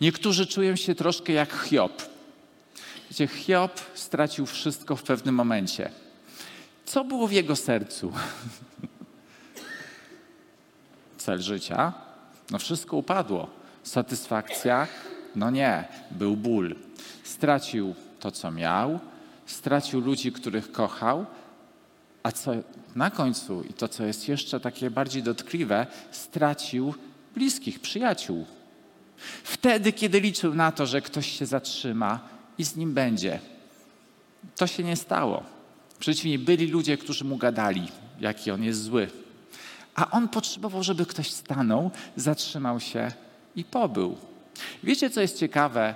Niektórzy 0.00 0.46
czują 0.46 0.76
się 0.76 0.94
troszkę 0.94 1.32
jak 1.32 1.52
Hiob. 1.52 2.02
Wiecie, 3.10 3.26
Hiob 3.26 3.80
stracił 3.94 4.46
wszystko 4.46 4.96
w 4.96 5.02
pewnym 5.02 5.34
momencie. 5.34 5.90
Co 6.84 7.04
było 7.04 7.26
w 7.26 7.32
jego 7.32 7.56
sercu? 7.56 8.12
Cel 11.18 11.42
życia? 11.42 11.92
No 12.50 12.58
wszystko 12.58 12.96
upadło. 12.96 13.50
Satysfakcja? 13.82 14.86
No 15.36 15.50
nie, 15.50 15.84
był 16.10 16.36
ból. 16.36 16.85
Stracił 17.24 17.94
to, 18.20 18.30
co 18.30 18.50
miał, 18.50 18.98
stracił 19.46 20.00
ludzi, 20.00 20.32
których 20.32 20.72
kochał, 20.72 21.26
a 22.22 22.32
co 22.32 22.52
na 22.94 23.10
końcu, 23.10 23.62
i 23.62 23.72
to, 23.72 23.88
co 23.88 24.04
jest 24.04 24.28
jeszcze 24.28 24.60
takie 24.60 24.90
bardziej 24.90 25.22
dotkliwe, 25.22 25.86
stracił 26.10 26.94
bliskich, 27.34 27.80
przyjaciół. 27.80 28.46
Wtedy, 29.44 29.92
kiedy 29.92 30.20
liczył 30.20 30.54
na 30.54 30.72
to, 30.72 30.86
że 30.86 31.00
ktoś 31.00 31.38
się 31.38 31.46
zatrzyma 31.46 32.20
i 32.58 32.64
z 32.64 32.76
nim 32.76 32.94
będzie. 32.94 33.40
To 34.56 34.66
się 34.66 34.84
nie 34.84 34.96
stało. 34.96 35.42
Przeciwnie, 35.98 36.38
byli 36.38 36.66
ludzie, 36.66 36.96
którzy 36.96 37.24
mu 37.24 37.36
gadali, 37.36 37.88
jaki 38.20 38.50
on 38.50 38.62
jest 38.62 38.82
zły. 38.82 39.08
A 39.94 40.10
on 40.10 40.28
potrzebował, 40.28 40.82
żeby 40.82 41.06
ktoś 41.06 41.30
stanął, 41.30 41.90
zatrzymał 42.16 42.80
się 42.80 43.12
i 43.56 43.64
pobył. 43.64 44.16
Wiecie, 44.82 45.10
co 45.10 45.20
jest 45.20 45.38
ciekawe? 45.38 45.94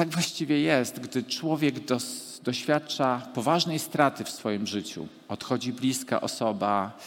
Tak 0.00 0.08
właściwie 0.08 0.60
jest, 0.60 1.00
gdy 1.00 1.22
człowiek 1.22 1.84
dos, 1.84 2.04
doświadcza 2.44 3.22
poważnej 3.34 3.78
straty 3.78 4.24
w 4.24 4.30
swoim 4.30 4.66
życiu. 4.66 5.08
Odchodzi 5.28 5.72
bliska 5.72 6.20
osoba, 6.20 6.98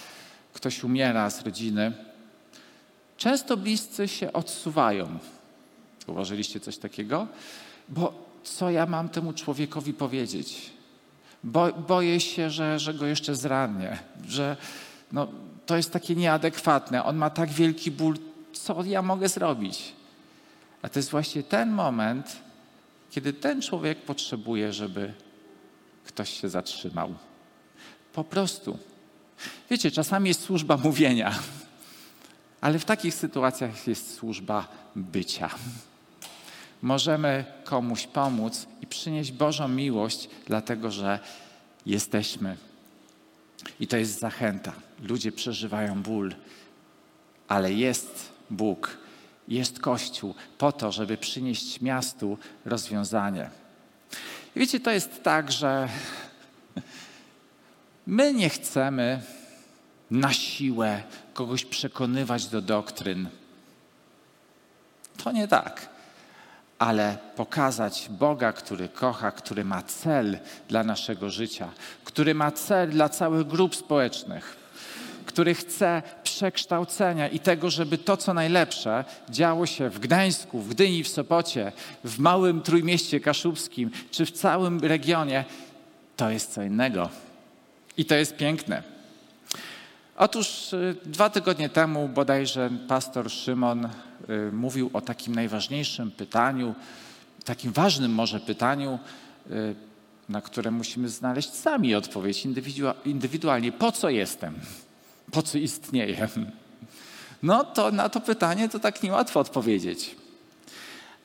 ktoś 0.53 0.83
umiera 0.83 1.29
z 1.29 1.41
rodziny 1.41 1.93
Często 3.17 3.57
bliscy 3.57 4.07
się 4.07 4.33
odsuwają. 4.33 5.17
Uważaliście 6.07 6.59
coś 6.59 6.77
takiego? 6.77 7.27
Bo 7.89 8.13
co 8.43 8.69
ja 8.69 8.85
mam 8.85 9.09
temu 9.09 9.33
człowiekowi 9.33 9.93
powiedzieć? 9.93 10.71
Bo, 11.43 11.73
boję 11.73 12.19
się, 12.19 12.49
że, 12.49 12.79
że 12.79 12.93
go 12.93 13.05
jeszcze 13.05 13.35
zranię, 13.35 13.97
że 14.27 14.57
no, 15.11 15.27
to 15.65 15.77
jest 15.77 15.91
takie 15.91 16.15
nieadekwatne. 16.15 17.03
On 17.03 17.15
ma 17.15 17.29
tak 17.29 17.49
wielki 17.49 17.91
ból, 17.91 18.17
co 18.51 18.83
ja 18.83 19.01
mogę 19.01 19.29
zrobić? 19.29 19.93
A 20.81 20.89
to 20.89 20.99
jest 20.99 21.09
właśnie 21.09 21.43
ten 21.43 21.71
moment, 21.71 22.43
kiedy 23.13 23.33
ten 23.33 23.61
człowiek 23.61 24.01
potrzebuje, 24.01 24.73
żeby 24.73 25.13
ktoś 26.05 26.41
się 26.41 26.49
zatrzymał. 26.49 27.13
Po 28.13 28.23
prostu. 28.23 28.77
Wiecie, 29.69 29.91
czasami 29.91 30.27
jest 30.27 30.41
służba 30.41 30.77
mówienia. 30.77 31.39
Ale 32.61 32.79
w 32.79 32.85
takich 32.85 33.13
sytuacjach 33.13 33.87
jest 33.87 34.13
służba 34.13 34.67
bycia. 34.95 35.49
Możemy 36.81 37.45
komuś 37.63 38.07
pomóc 38.07 38.67
i 38.81 38.87
przynieść 38.87 39.31
Bożą 39.31 39.67
miłość, 39.67 40.29
dlatego 40.45 40.91
że 40.91 41.19
jesteśmy. 41.85 42.57
I 43.79 43.87
to 43.87 43.97
jest 43.97 44.19
zachęta. 44.19 44.73
Ludzie 44.99 45.31
przeżywają 45.31 46.03
ból, 46.03 46.35
ale 47.47 47.73
jest 47.73 48.31
Bóg, 48.49 48.97
jest 49.47 49.79
Kościół 49.79 50.35
po 50.57 50.71
to, 50.71 50.91
żeby 50.91 51.17
przynieść 51.17 51.81
miastu 51.81 52.37
rozwiązanie. 52.65 53.49
I 54.55 54.59
wiecie, 54.59 54.79
to 54.79 54.91
jest 54.91 55.23
tak, 55.23 55.51
że 55.51 55.89
my 58.07 58.33
nie 58.33 58.49
chcemy 58.49 59.21
na 60.11 60.33
siłę 60.33 61.03
kogoś 61.33 61.65
przekonywać 61.65 62.45
do 62.45 62.61
doktryn. 62.61 63.29
To 65.23 65.31
nie 65.31 65.47
tak. 65.47 65.89
Ale 66.79 67.17
pokazać 67.35 68.07
Boga, 68.09 68.53
który 68.53 68.89
kocha, 68.89 69.31
który 69.31 69.65
ma 69.65 69.81
cel 69.81 70.39
dla 70.69 70.83
naszego 70.83 71.29
życia, 71.29 71.69
który 72.03 72.35
ma 72.35 72.51
cel 72.51 72.89
dla 72.89 73.09
całych 73.09 73.47
grup 73.47 73.75
społecznych, 73.75 74.62
który 75.25 75.55
chce 75.55 76.01
przekształcenia 76.23 77.27
i 77.27 77.39
tego, 77.39 77.69
żeby 77.69 77.97
to, 77.97 78.17
co 78.17 78.33
najlepsze, 78.33 79.05
działo 79.29 79.65
się 79.65 79.89
w 79.89 79.99
Gdańsku, 79.99 80.59
w 80.59 80.69
Gdyni, 80.69 81.03
w 81.03 81.07
Sopocie, 81.07 81.71
w 82.03 82.19
małym 82.19 82.61
trójmieście 82.61 83.19
kaszubskim, 83.19 83.91
czy 84.11 84.25
w 84.25 84.31
całym 84.31 84.79
regionie, 84.79 85.45
to 86.17 86.29
jest 86.29 86.53
co 86.53 86.63
innego. 86.63 87.09
I 87.97 88.05
to 88.05 88.15
jest 88.15 88.35
piękne. 88.35 88.83
Otóż 90.17 90.73
y, 90.73 90.95
dwa 91.05 91.29
tygodnie 91.29 91.69
temu 91.69 92.07
bodajże 92.07 92.69
pastor 92.87 93.31
Szymon 93.31 93.85
y, 93.85 93.89
mówił 94.51 94.89
o 94.93 95.01
takim 95.01 95.35
najważniejszym 95.35 96.11
pytaniu, 96.11 96.75
takim 97.45 97.71
ważnym 97.71 98.13
może 98.13 98.39
pytaniu, 98.39 98.99
y, 99.51 99.75
na 100.29 100.41
które 100.41 100.71
musimy 100.71 101.09
znaleźć 101.09 101.53
sami 101.53 101.95
odpowiedź 101.95 102.47
indywidualnie. 103.05 103.71
Po 103.71 103.91
co 103.91 104.09
jestem? 104.09 104.55
Po 105.33 105.41
co 105.41 105.57
istnieję? 105.57 106.27
No 107.43 107.63
to 107.63 107.91
na 107.91 108.09
to 108.09 108.21
pytanie 108.21 108.69
to 108.69 108.79
tak 108.79 109.03
niełatwo 109.03 109.39
odpowiedzieć. 109.39 110.15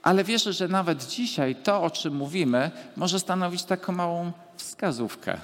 Ale 0.02 0.24
wierzę, 0.24 0.52
że 0.52 0.68
nawet 0.68 1.06
dzisiaj 1.06 1.56
to, 1.56 1.82
o 1.82 1.90
czym 1.90 2.16
mówimy, 2.16 2.70
może 2.96 3.20
stanowić 3.20 3.64
taką 3.64 3.92
małą 3.92 4.32
wskazówkę, 4.56 5.38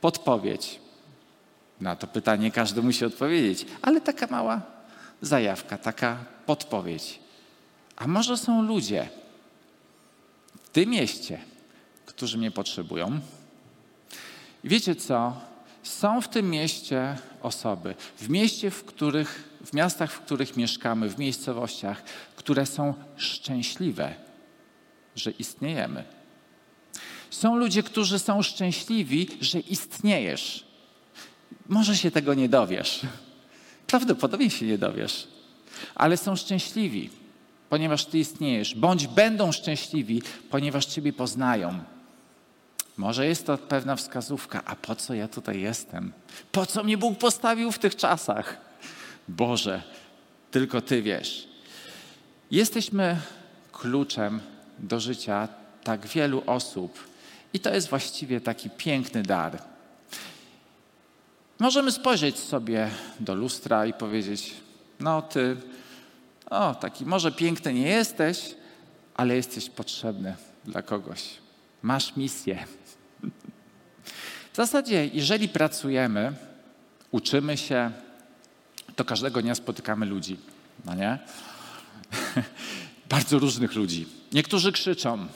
podpowiedź. 0.00 0.80
Na 1.80 1.96
to 1.96 2.06
pytanie 2.06 2.50
każdy 2.50 2.82
musi 2.82 3.04
odpowiedzieć, 3.04 3.66
ale 3.82 4.00
taka 4.00 4.26
mała 4.26 4.62
zajawka, 5.22 5.78
taka 5.78 6.16
podpowiedź. 6.46 7.20
A 7.96 8.06
może 8.06 8.36
są 8.36 8.62
ludzie 8.62 9.08
w 10.62 10.68
tym 10.68 10.90
mieście, 10.90 11.38
którzy 12.06 12.38
mnie 12.38 12.50
potrzebują? 12.50 13.20
I 14.64 14.68
wiecie 14.68 14.94
co? 14.96 15.49
Są 15.82 16.20
w 16.20 16.28
tym 16.28 16.50
mieście 16.50 17.16
osoby, 17.42 17.94
w 18.16 18.28
mieście, 18.28 18.70
w 18.70 18.84
których, 18.84 19.48
w 19.64 19.72
miastach, 19.72 20.12
w 20.12 20.20
których 20.20 20.56
mieszkamy, 20.56 21.08
w 21.08 21.18
miejscowościach, 21.18 22.02
które 22.36 22.66
są 22.66 22.94
szczęśliwe, 23.16 24.14
że 25.16 25.30
istniejemy. 25.30 26.04
Są 27.30 27.56
ludzie, 27.56 27.82
którzy 27.82 28.18
są 28.18 28.42
szczęśliwi, 28.42 29.28
że 29.40 29.60
istniejesz. 29.60 30.64
Może 31.68 31.96
się 31.96 32.10
tego 32.10 32.34
nie 32.34 32.48
dowiesz. 32.48 33.00
Prawdopodobnie 33.86 34.50
się 34.50 34.66
nie 34.66 34.78
dowiesz, 34.78 35.28
ale 35.94 36.16
są 36.16 36.36
szczęśliwi, 36.36 37.10
ponieważ 37.68 38.04
Ty 38.04 38.18
istniejesz, 38.18 38.74
bądź 38.74 39.06
będą 39.06 39.52
szczęśliwi, 39.52 40.22
ponieważ 40.50 40.86
Ciebie 40.86 41.12
poznają. 41.12 41.84
Może 43.00 43.26
jest 43.26 43.46
to 43.46 43.58
pewna 43.58 43.96
wskazówka, 43.96 44.62
a 44.64 44.76
po 44.76 44.94
co 44.94 45.14
ja 45.14 45.28
tutaj 45.28 45.60
jestem? 45.60 46.12
Po 46.52 46.66
co 46.66 46.84
mnie 46.84 46.98
Bóg 46.98 47.18
postawił 47.18 47.72
w 47.72 47.78
tych 47.78 47.96
czasach? 47.96 48.56
Boże, 49.28 49.82
tylko 50.50 50.80
Ty 50.80 51.02
wiesz. 51.02 51.48
Jesteśmy 52.50 53.16
kluczem 53.72 54.40
do 54.78 55.00
życia 55.00 55.48
tak 55.84 56.06
wielu 56.06 56.42
osób, 56.46 57.08
i 57.52 57.60
to 57.60 57.74
jest 57.74 57.88
właściwie 57.88 58.40
taki 58.40 58.70
piękny 58.70 59.22
dar. 59.22 59.62
Możemy 61.58 61.92
spojrzeć 61.92 62.38
sobie 62.38 62.90
do 63.20 63.34
lustra 63.34 63.86
i 63.86 63.92
powiedzieć: 63.92 64.54
No, 64.98 65.22
ty, 65.22 65.56
o, 66.50 66.74
taki 66.74 67.06
może 67.06 67.32
piękny 67.32 67.74
nie 67.74 67.88
jesteś, 67.88 68.54
ale 69.14 69.36
jesteś 69.36 69.70
potrzebny 69.70 70.36
dla 70.64 70.82
kogoś. 70.82 71.40
Masz 71.82 72.16
misję. 72.16 72.66
W 74.52 74.56
zasadzie, 74.56 75.06
jeżeli 75.06 75.48
pracujemy, 75.48 76.32
uczymy 77.10 77.56
się, 77.56 77.90
to 78.96 79.04
każdego 79.04 79.42
dnia 79.42 79.54
spotykamy 79.54 80.06
ludzi, 80.06 80.36
no 80.84 80.94
nie? 80.94 81.18
Bardzo 83.08 83.38
różnych 83.38 83.74
ludzi. 83.74 84.06
Niektórzy 84.32 84.72
krzyczą, 84.72 85.26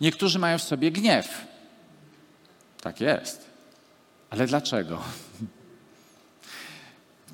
niektórzy 0.00 0.38
mają 0.38 0.58
w 0.58 0.62
sobie 0.62 0.90
gniew. 0.90 1.46
Tak 2.80 3.00
jest. 3.00 3.50
Ale 4.30 4.46
dlaczego? 4.46 5.02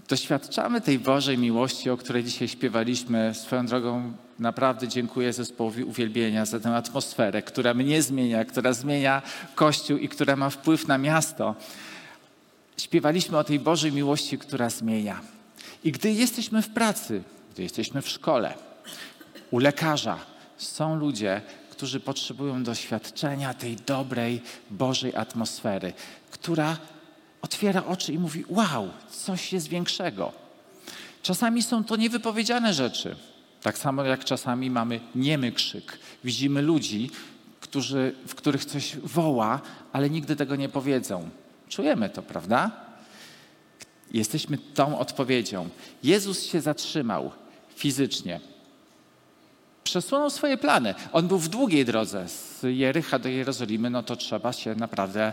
Doświadczamy 0.09 0.81
tej 0.81 0.99
Bożej 0.99 1.39
miłości, 1.39 1.91
o 1.91 1.97
której 1.97 2.25
dzisiaj 2.25 2.49
śpiewaliśmy. 2.49 3.35
Swoją 3.35 3.67
drogą 3.67 4.13
naprawdę 4.39 4.89
dziękuję 4.89 5.33
zespołowi 5.33 5.85
uwielbienia 5.85 6.45
za 6.45 6.61
tę 6.61 6.77
atmosferę, 6.77 7.43
która 7.43 7.75
mnie 7.75 8.03
zmienia, 8.03 8.45
która 8.45 8.73
zmienia 8.73 9.23
Kościół 9.55 9.99
i 9.99 10.09
która 10.09 10.37
ma 10.37 10.51
wpływ 10.51 10.89
na 10.89 10.99
miasto. 10.99 11.55
Śpiewaliśmy 12.77 13.39
o 13.39 13.45
tej 13.45 13.61
Bożej 13.61 13.93
miłości, 13.93 14.39
która 14.39 14.71
zmienia. 14.71 15.21
I 15.85 15.93
gdy 15.93 16.13
jesteśmy 16.13 16.63
w 16.63 16.69
pracy, 16.69 17.23
gdy 17.53 17.63
jesteśmy 17.63 18.03
w 18.03 18.09
szkole, 18.09 18.55
u 19.51 19.59
lekarza, 19.59 20.19
są 20.57 20.97
ludzie, 20.97 21.43
którzy 21.71 22.01
potrzebują 22.01 22.63
doświadczenia 22.63 23.55
tej 23.55 23.77
dobrej, 23.77 24.43
Bożej 24.71 25.17
atmosfery, 25.17 25.93
która 26.31 26.77
otwiera 27.45 27.85
oczy 27.85 28.13
i 28.13 28.19
mówi: 28.19 28.45
Wow, 28.49 28.89
coś 29.11 29.53
jest 29.53 29.69
większego. 29.69 30.33
Czasami 31.23 31.63
są 31.63 31.85
to 31.85 31.97
niewypowiedziane 31.97 32.75
rzeczy. 32.75 33.17
Tak 33.63 33.79
samo 33.79 34.05
jak 34.05 34.25
czasami 34.25 34.71
mamy 34.71 35.01
niemy 35.15 35.53
krzyk. 35.53 35.99
Widzimy 36.25 36.63
ludzi, 36.63 37.11
którzy, 37.61 38.15
w 38.27 38.35
których 38.35 38.65
coś 38.65 38.97
woła, 38.97 39.61
ale 39.93 40.11
nigdy 40.11 40.37
tego 40.37 40.57
nie 40.57 40.69
powiedzą. 40.69 41.29
Czujemy 41.69 42.11
to, 42.11 42.23
prawda? 42.23 42.71
Jesteśmy 44.13 44.59
tą 44.59 44.99
odpowiedzią. 44.99 45.69
Jezus 46.03 46.45
się 46.45 46.61
zatrzymał 46.61 47.31
fizycznie. 47.77 48.41
Przesunął 49.85 50.31
swoje 50.31 50.57
plany. 50.57 50.95
On 51.13 51.29
był 51.29 51.39
w 51.39 51.49
długiej 51.49 51.85
drodze 51.85 52.29
z 52.29 52.63
Jericha 52.63 53.19
do 53.19 53.29
Jerozolimy, 53.29 53.91
no 53.91 54.03
to 54.03 54.17
trzeba 54.17 54.53
się 54.53 54.75
naprawdę 54.75 55.33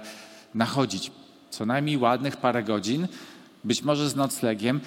nachodzić 0.54 1.12
co 1.52 1.66
najmniej 1.66 1.98
ładnych 1.98 2.38
parę 2.38 2.64
godzin, 2.64 3.08
być 3.64 3.82
może 3.82 4.10
z 4.10 4.16
noclegiem, 4.16 4.80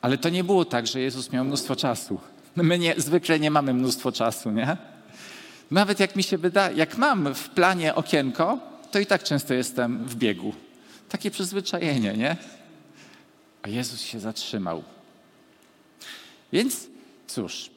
ale 0.00 0.18
to 0.18 0.28
nie 0.28 0.44
było 0.44 0.64
tak, 0.64 0.86
że 0.86 1.00
Jezus 1.00 1.32
miał 1.32 1.44
mnóstwo 1.44 1.76
czasu. 1.76 2.20
My 2.56 2.78
nie, 2.78 2.94
zwykle 2.96 3.40
nie 3.40 3.50
mamy 3.50 3.74
mnóstwo 3.74 4.12
czasu, 4.12 4.50
nie? 4.50 4.76
Nawet 5.70 6.00
jak 6.00 6.16
mi 6.16 6.22
się 6.22 6.38
wydaje, 6.38 6.76
jak 6.76 6.98
mam 6.98 7.34
w 7.34 7.48
planie 7.48 7.94
okienko, 7.94 8.58
to 8.90 8.98
i 8.98 9.06
tak 9.06 9.22
często 9.22 9.54
jestem 9.54 10.04
w 10.04 10.16
biegu. 10.16 10.54
Takie 11.08 11.30
przyzwyczajenie, 11.30 12.12
nie? 12.12 12.36
A 13.62 13.68
Jezus 13.68 14.00
się 14.00 14.20
zatrzymał. 14.20 14.82
Więc 16.52 16.86
cóż, 17.26 17.70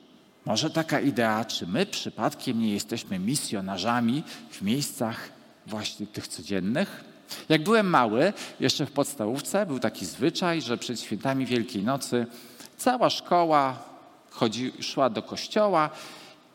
może 0.45 0.69
taka 0.69 0.99
idea, 0.99 1.45
czy 1.45 1.67
my 1.67 1.85
przypadkiem 1.85 2.59
nie 2.59 2.73
jesteśmy 2.73 3.19
misjonarzami 3.19 4.23
w 4.51 4.61
miejscach 4.61 5.29
właśnie 5.67 6.07
tych 6.07 6.27
codziennych? 6.27 7.12
Jak 7.49 7.63
byłem 7.63 7.89
mały, 7.89 8.33
jeszcze 8.59 8.85
w 8.85 8.91
podstawówce, 8.91 9.65
był 9.65 9.79
taki 9.79 10.05
zwyczaj, 10.05 10.61
że 10.61 10.77
przed 10.77 11.01
świętami 11.01 11.45
Wielkiej 11.45 11.83
Nocy 11.83 12.25
cała 12.77 13.09
szkoła 13.09 13.77
chodzi, 14.29 14.73
szła 14.79 15.09
do 15.09 15.21
kościoła 15.21 15.89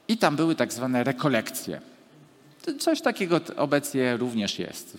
i 0.09 0.19
tam 0.19 0.37
były 0.37 0.55
tak 0.55 0.73
zwane 0.73 1.05
rekolekcje. 1.05 1.81
Coś 2.79 3.01
takiego 3.01 3.41
obecnie 3.57 4.17
również 4.17 4.59
jest. 4.59 4.99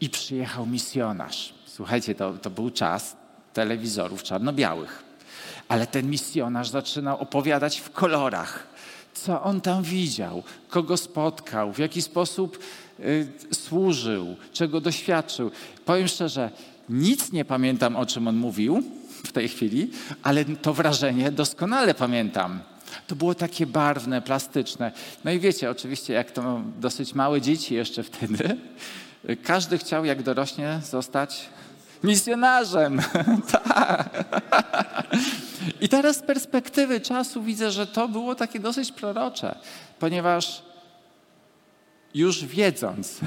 I 0.00 0.10
przyjechał 0.10 0.66
misjonarz. 0.66 1.54
Słuchajcie, 1.66 2.14
to, 2.14 2.32
to 2.32 2.50
był 2.50 2.70
czas 2.70 3.16
telewizorów 3.52 4.22
czarno-białych. 4.22 5.04
Ale 5.68 5.86
ten 5.86 6.10
misjonarz 6.10 6.68
zaczynał 6.68 7.20
opowiadać 7.20 7.80
w 7.80 7.90
kolorach, 7.90 8.66
co 9.14 9.42
on 9.42 9.60
tam 9.60 9.82
widział, 9.82 10.42
kogo 10.68 10.96
spotkał, 10.96 11.72
w 11.72 11.78
jaki 11.78 12.02
sposób 12.02 12.58
służył, 13.52 14.36
czego 14.52 14.80
doświadczył. 14.80 15.50
Powiem 15.84 16.08
szczerze, 16.08 16.50
nic 16.88 17.32
nie 17.32 17.44
pamiętam, 17.44 17.96
o 17.96 18.06
czym 18.06 18.28
on 18.28 18.36
mówił 18.36 18.82
w 19.24 19.32
tej 19.32 19.48
chwili, 19.48 19.90
ale 20.22 20.44
to 20.44 20.74
wrażenie 20.74 21.32
doskonale 21.32 21.94
pamiętam. 21.94 22.60
To 23.06 23.16
było 23.16 23.34
takie 23.34 23.66
barwne, 23.66 24.22
plastyczne. 24.22 24.92
No 25.24 25.30
i 25.30 25.38
wiecie, 25.38 25.70
oczywiście, 25.70 26.12
jak 26.12 26.30
to 26.30 26.62
dosyć 26.80 27.14
małe 27.14 27.40
dzieci 27.40 27.74
jeszcze 27.74 28.02
wtedy, 28.02 28.56
każdy 29.42 29.78
chciał, 29.78 30.04
jak 30.04 30.22
dorośnie, 30.22 30.80
zostać 30.84 31.48
misjonarzem. 32.04 33.00
tak. 33.52 34.24
I 35.80 35.88
teraz 35.88 36.16
z 36.16 36.22
perspektywy 36.22 37.00
czasu 37.00 37.42
widzę, 37.42 37.70
że 37.70 37.86
to 37.86 38.08
było 38.08 38.34
takie 38.34 38.60
dosyć 38.60 38.92
prorocze, 38.92 39.58
ponieważ 39.98 40.62
już 42.14 42.44
wiedząc 42.44 43.20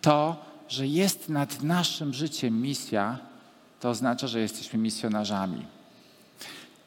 to, 0.00 0.44
że 0.68 0.86
jest 0.86 1.28
nad 1.28 1.62
naszym 1.62 2.14
życiem 2.14 2.62
misja, 2.62 3.18
to 3.80 3.90
oznacza, 3.90 4.26
że 4.26 4.40
jesteśmy 4.40 4.78
misjonarzami. 4.78 5.66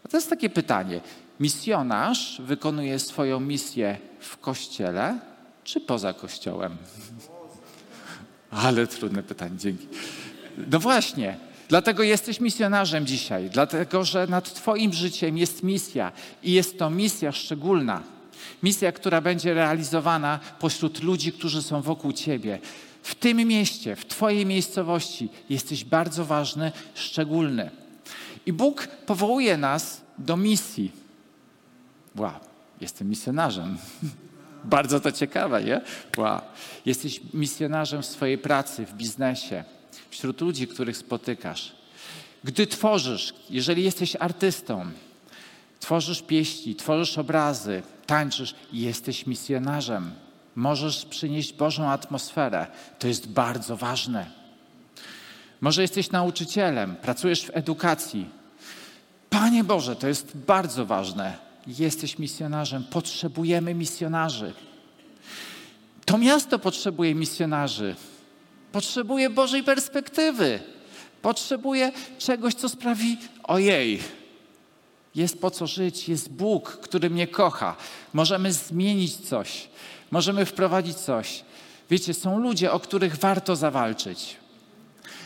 A 0.05 0.07
to 0.07 0.17
jest 0.17 0.29
takie 0.29 0.49
pytanie. 0.49 1.01
Misjonarz 1.39 2.41
wykonuje 2.41 2.99
swoją 2.99 3.39
misję 3.39 3.97
w 4.19 4.37
kościele 4.37 5.19
czy 5.63 5.79
poza 5.79 6.13
kościołem? 6.13 6.77
Ale 8.51 8.87
trudne 8.87 9.23
pytanie, 9.23 9.57
dzięki. 9.57 9.87
No 10.71 10.79
właśnie, 10.79 11.37
dlatego 11.67 12.03
jesteś 12.03 12.39
misjonarzem 12.39 13.05
dzisiaj, 13.05 13.49
dlatego 13.49 14.03
że 14.03 14.27
nad 14.27 14.53
Twoim 14.53 14.93
życiem 14.93 15.37
jest 15.37 15.63
misja 15.63 16.11
i 16.43 16.51
jest 16.51 16.79
to 16.79 16.89
misja 16.89 17.31
szczególna. 17.31 18.01
Misja, 18.63 18.91
która 18.91 19.21
będzie 19.21 19.53
realizowana 19.53 20.39
pośród 20.59 21.03
ludzi, 21.03 21.31
którzy 21.31 21.63
są 21.63 21.81
wokół 21.81 22.13
Ciebie. 22.13 22.59
W 23.03 23.15
tym 23.15 23.37
mieście, 23.37 23.95
w 23.95 24.05
Twojej 24.05 24.45
miejscowości 24.45 25.29
jesteś 25.49 25.83
bardzo 25.83 26.25
ważny, 26.25 26.71
szczególny. 26.93 27.71
I 28.45 28.53
Bóg 28.53 28.87
powołuje 28.87 29.57
nas 29.57 30.01
do 30.17 30.37
misji. 30.37 30.91
Wow, 32.15 32.31
jestem 32.81 33.09
misjonarzem. 33.09 33.77
Bardzo 34.63 34.99
to 34.99 35.11
ciekawe, 35.11 35.63
nie? 35.63 35.81
Wow. 36.17 36.41
Jesteś 36.85 37.21
misjonarzem 37.33 38.01
w 38.01 38.05
swojej 38.05 38.37
pracy, 38.37 38.85
w 38.85 38.93
biznesie, 38.93 39.63
wśród 40.09 40.41
ludzi, 40.41 40.67
których 40.67 40.97
spotykasz. 40.97 41.75
Gdy 42.43 42.67
tworzysz, 42.67 43.33
jeżeli 43.49 43.83
jesteś 43.83 44.15
artystą, 44.19 44.85
tworzysz 45.79 46.21
pieśni, 46.21 46.75
tworzysz 46.75 47.17
obrazy, 47.17 47.83
tańczysz 48.05 48.55
i 48.73 48.81
jesteś 48.81 49.27
misjonarzem, 49.27 50.11
możesz 50.55 51.05
przynieść 51.05 51.53
Bożą 51.53 51.89
atmosferę. 51.89 52.67
To 52.99 53.07
jest 53.07 53.27
bardzo 53.27 53.77
ważne. 53.77 54.31
Może 55.61 55.81
jesteś 55.81 56.11
nauczycielem, 56.11 56.95
pracujesz 56.95 57.45
w 57.45 57.57
edukacji. 57.57 58.29
Panie 59.29 59.63
Boże, 59.63 59.95
to 59.95 60.07
jest 60.07 60.37
bardzo 60.37 60.85
ważne. 60.85 61.37
Jesteś 61.67 62.19
misjonarzem, 62.19 62.83
potrzebujemy 62.83 63.73
misjonarzy. 63.73 64.53
To 66.05 66.17
miasto 66.17 66.59
potrzebuje 66.59 67.15
misjonarzy. 67.15 67.95
Potrzebuje 68.71 69.29
Bożej 69.29 69.63
perspektywy. 69.63 70.59
Potrzebuje 71.21 71.91
czegoś, 72.17 72.53
co 72.53 72.69
sprawi, 72.69 73.17
ojej, 73.43 73.99
jest 75.15 75.41
po 75.41 75.51
co 75.51 75.67
żyć, 75.67 76.09
jest 76.09 76.31
Bóg, 76.31 76.69
który 76.69 77.09
mnie 77.09 77.27
kocha. 77.27 77.75
Możemy 78.13 78.53
zmienić 78.53 79.17
coś, 79.17 79.67
możemy 80.11 80.45
wprowadzić 80.45 80.97
coś. 80.97 81.43
Wiecie, 81.89 82.13
są 82.13 82.39
ludzie, 82.39 82.71
o 82.71 82.79
których 82.79 83.15
warto 83.15 83.55
zawalczyć. 83.55 84.37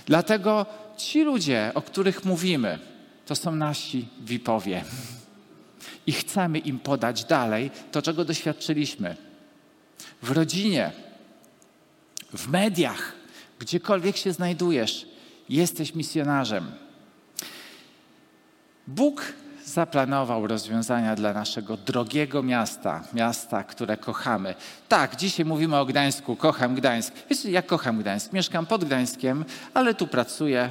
Dlatego 0.05 0.65
ci 0.97 1.23
ludzie, 1.23 1.71
o 1.75 1.81
których 1.81 2.25
mówimy, 2.25 2.79
to 3.25 3.35
są 3.35 3.55
nasi 3.55 4.07
wipowie. 4.19 4.83
I 6.07 6.11
chcemy 6.11 6.59
im 6.59 6.79
podać 6.79 7.25
dalej 7.25 7.71
to, 7.91 8.01
czego 8.01 8.25
doświadczyliśmy. 8.25 9.17
W 10.21 10.31
rodzinie, 10.31 10.91
w 12.33 12.47
mediach, 12.47 13.13
gdziekolwiek 13.59 14.17
się 14.17 14.33
znajdujesz, 14.33 15.07
jesteś 15.49 15.95
misjonarzem. 15.95 16.71
Bóg 18.87 19.33
zaplanował 19.73 20.47
rozwiązania 20.47 21.15
dla 21.15 21.33
naszego 21.33 21.77
drogiego 21.77 22.43
miasta, 22.43 23.03
miasta, 23.13 23.63
które 23.63 23.97
kochamy. 23.97 24.55
Tak, 24.89 25.15
dzisiaj 25.15 25.45
mówimy 25.45 25.77
o 25.77 25.85
Gdańsku, 25.85 26.35
kocham 26.35 26.75
Gdańsk. 26.75 27.13
Wiecie, 27.29 27.51
ja 27.51 27.61
kocham 27.61 27.99
Gdańsk, 27.99 28.33
mieszkam 28.33 28.65
pod 28.65 28.85
Gdańskiem, 28.85 29.45
ale 29.73 29.93
tu 29.93 30.07
pracuję, 30.07 30.69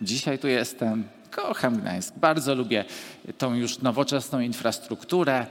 dzisiaj 0.00 0.38
tu 0.38 0.48
jestem, 0.48 1.04
kocham 1.30 1.76
Gdańsk. 1.76 2.14
Bardzo 2.16 2.54
lubię 2.54 2.84
tą 3.38 3.54
już 3.54 3.78
nowoczesną 3.78 4.40
infrastrukturę, 4.40 5.46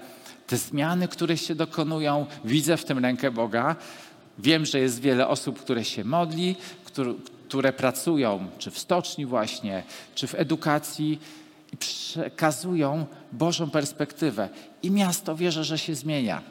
te 0.47 0.57
zmiany, 0.57 1.07
które 1.07 1.38
się 1.38 1.55
dokonują, 1.55 2.25
widzę 2.45 2.77
w 2.77 2.85
tym 2.85 2.99
rękę 2.99 3.31
Boga. 3.31 3.75
Wiem, 4.39 4.65
że 4.65 4.79
jest 4.79 5.01
wiele 5.01 5.27
osób, 5.27 5.59
które 5.59 5.85
się 5.85 6.03
modli, 6.03 6.55
które, 6.85 7.13
które 7.47 7.73
pracują, 7.73 8.47
czy 8.57 8.71
w 8.71 8.79
stoczni 8.79 9.25
właśnie, 9.25 9.83
czy 10.15 10.27
w 10.27 10.35
edukacji 10.35 11.19
i 11.73 11.77
przekazują 11.77 13.05
Bożą 13.32 13.69
perspektywę. 13.69 14.49
I 14.84 14.91
miasto 14.91 15.36
wierzę, 15.36 15.63
że 15.63 15.77
się 15.77 15.95
zmienia. 15.95 16.41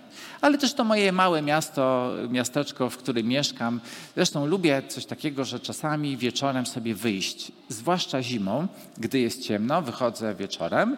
Ale 0.41 0.59
też 0.59 0.75
to 0.75 0.85
moje 0.85 1.13
małe 1.13 1.43
miasto, 1.43 2.13
miasteczko, 2.29 2.91
w 2.91 2.97
którym 2.97 3.27
mieszkam. 3.27 3.81
Zresztą 4.15 4.47
lubię 4.47 4.83
coś 4.89 5.07
takiego, 5.07 5.45
że 5.45 5.61
czasami 5.61 6.17
wieczorem 6.17 6.67
sobie 6.67 6.95
wyjść, 6.95 7.53
zwłaszcza 7.69 8.23
zimą, 8.23 8.69
gdy 8.99 9.19
jest 9.19 9.43
ciemno, 9.43 9.83
wychodzę 9.83 10.35
wieczorem 10.35 10.97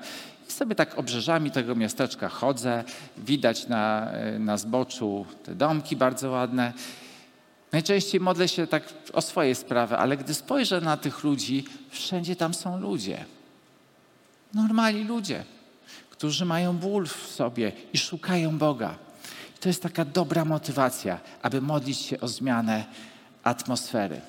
i 0.49 0.53
sobie 0.53 0.75
tak 0.75 0.99
obrzeżami 0.99 1.51
tego 1.51 1.75
miasteczka 1.75 2.29
chodzę. 2.29 2.85
Widać 3.17 3.69
na, 3.69 4.13
na 4.39 4.57
zboczu 4.57 5.27
te 5.45 5.55
domki 5.55 5.97
bardzo 5.97 6.31
ładne. 6.31 6.73
Najczęściej 7.73 8.21
modlę 8.21 8.49
się 8.49 8.67
tak 8.67 8.83
o 9.13 9.21
swoje 9.21 9.55
sprawy, 9.55 9.97
ale 9.97 10.17
gdy 10.17 10.35
spojrzę 10.35 10.81
na 10.81 10.97
tych 10.97 11.25
ludzi, 11.25 11.65
wszędzie 11.91 12.37
tam 12.37 12.55
są 12.55 12.81
ludzie. 12.81 13.25
Normalni 14.55 15.05
ludzie, 15.05 15.45
którzy 16.11 16.45
mają 16.45 16.77
ból 16.77 17.07
w 17.07 17.27
sobie 17.27 17.73
i 17.93 17.99
szukają 17.99 18.59
Boga. 18.59 18.99
I 19.57 19.59
to 19.61 19.69
jest 19.69 19.83
taka 19.83 20.05
dobra 20.05 20.45
motywacja, 20.45 21.21
aby 21.43 21.61
modlić 21.61 21.99
się 21.99 22.21
o 22.21 22.29
zmianę 22.29 22.85
atmosfery. 23.43 24.21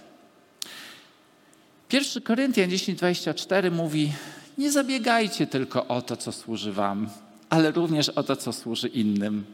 1 1.92 2.24
Koryntian 2.24 2.70
10:24 2.70 3.72
mówi: 3.72 4.14
Nie 4.58 4.72
zabiegajcie 4.72 5.48
tylko 5.48 5.88
o 5.88 6.02
to, 6.02 6.18
co 6.18 6.32
służy 6.32 6.74
Wam, 6.74 7.10
ale 7.50 7.72
również 7.72 8.10
o 8.10 8.24
to, 8.24 8.36
co 8.36 8.54
służy 8.54 8.88
innym. 8.88 9.46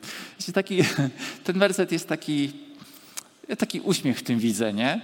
Taki, 0.54 0.84
ten 1.44 1.60
werset 1.60 1.92
jest 1.92 2.08
taki, 2.08 2.52
taki 3.58 3.80
uśmiech 3.82 4.20
w 4.20 4.24
tym 4.24 4.40
widzę, 4.40 4.74
nie? 4.74 5.02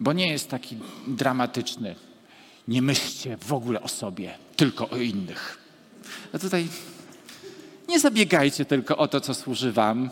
Bo 0.00 0.12
nie 0.12 0.32
jest 0.32 0.50
taki 0.50 0.76
dramatyczny. 1.06 1.94
Nie 2.68 2.82
myślcie 2.82 3.36
w 3.36 3.52
ogóle 3.52 3.82
o 3.82 3.88
sobie, 3.88 4.34
tylko 4.56 4.88
o 4.88 4.96
innych. 4.96 5.58
A 6.32 6.38
tutaj 6.38 6.68
nie 7.88 8.00
zabiegajcie 8.00 8.64
tylko 8.64 8.96
o 8.96 9.08
to, 9.08 9.20
co 9.20 9.34
służy 9.34 9.72
wam. 9.72 10.10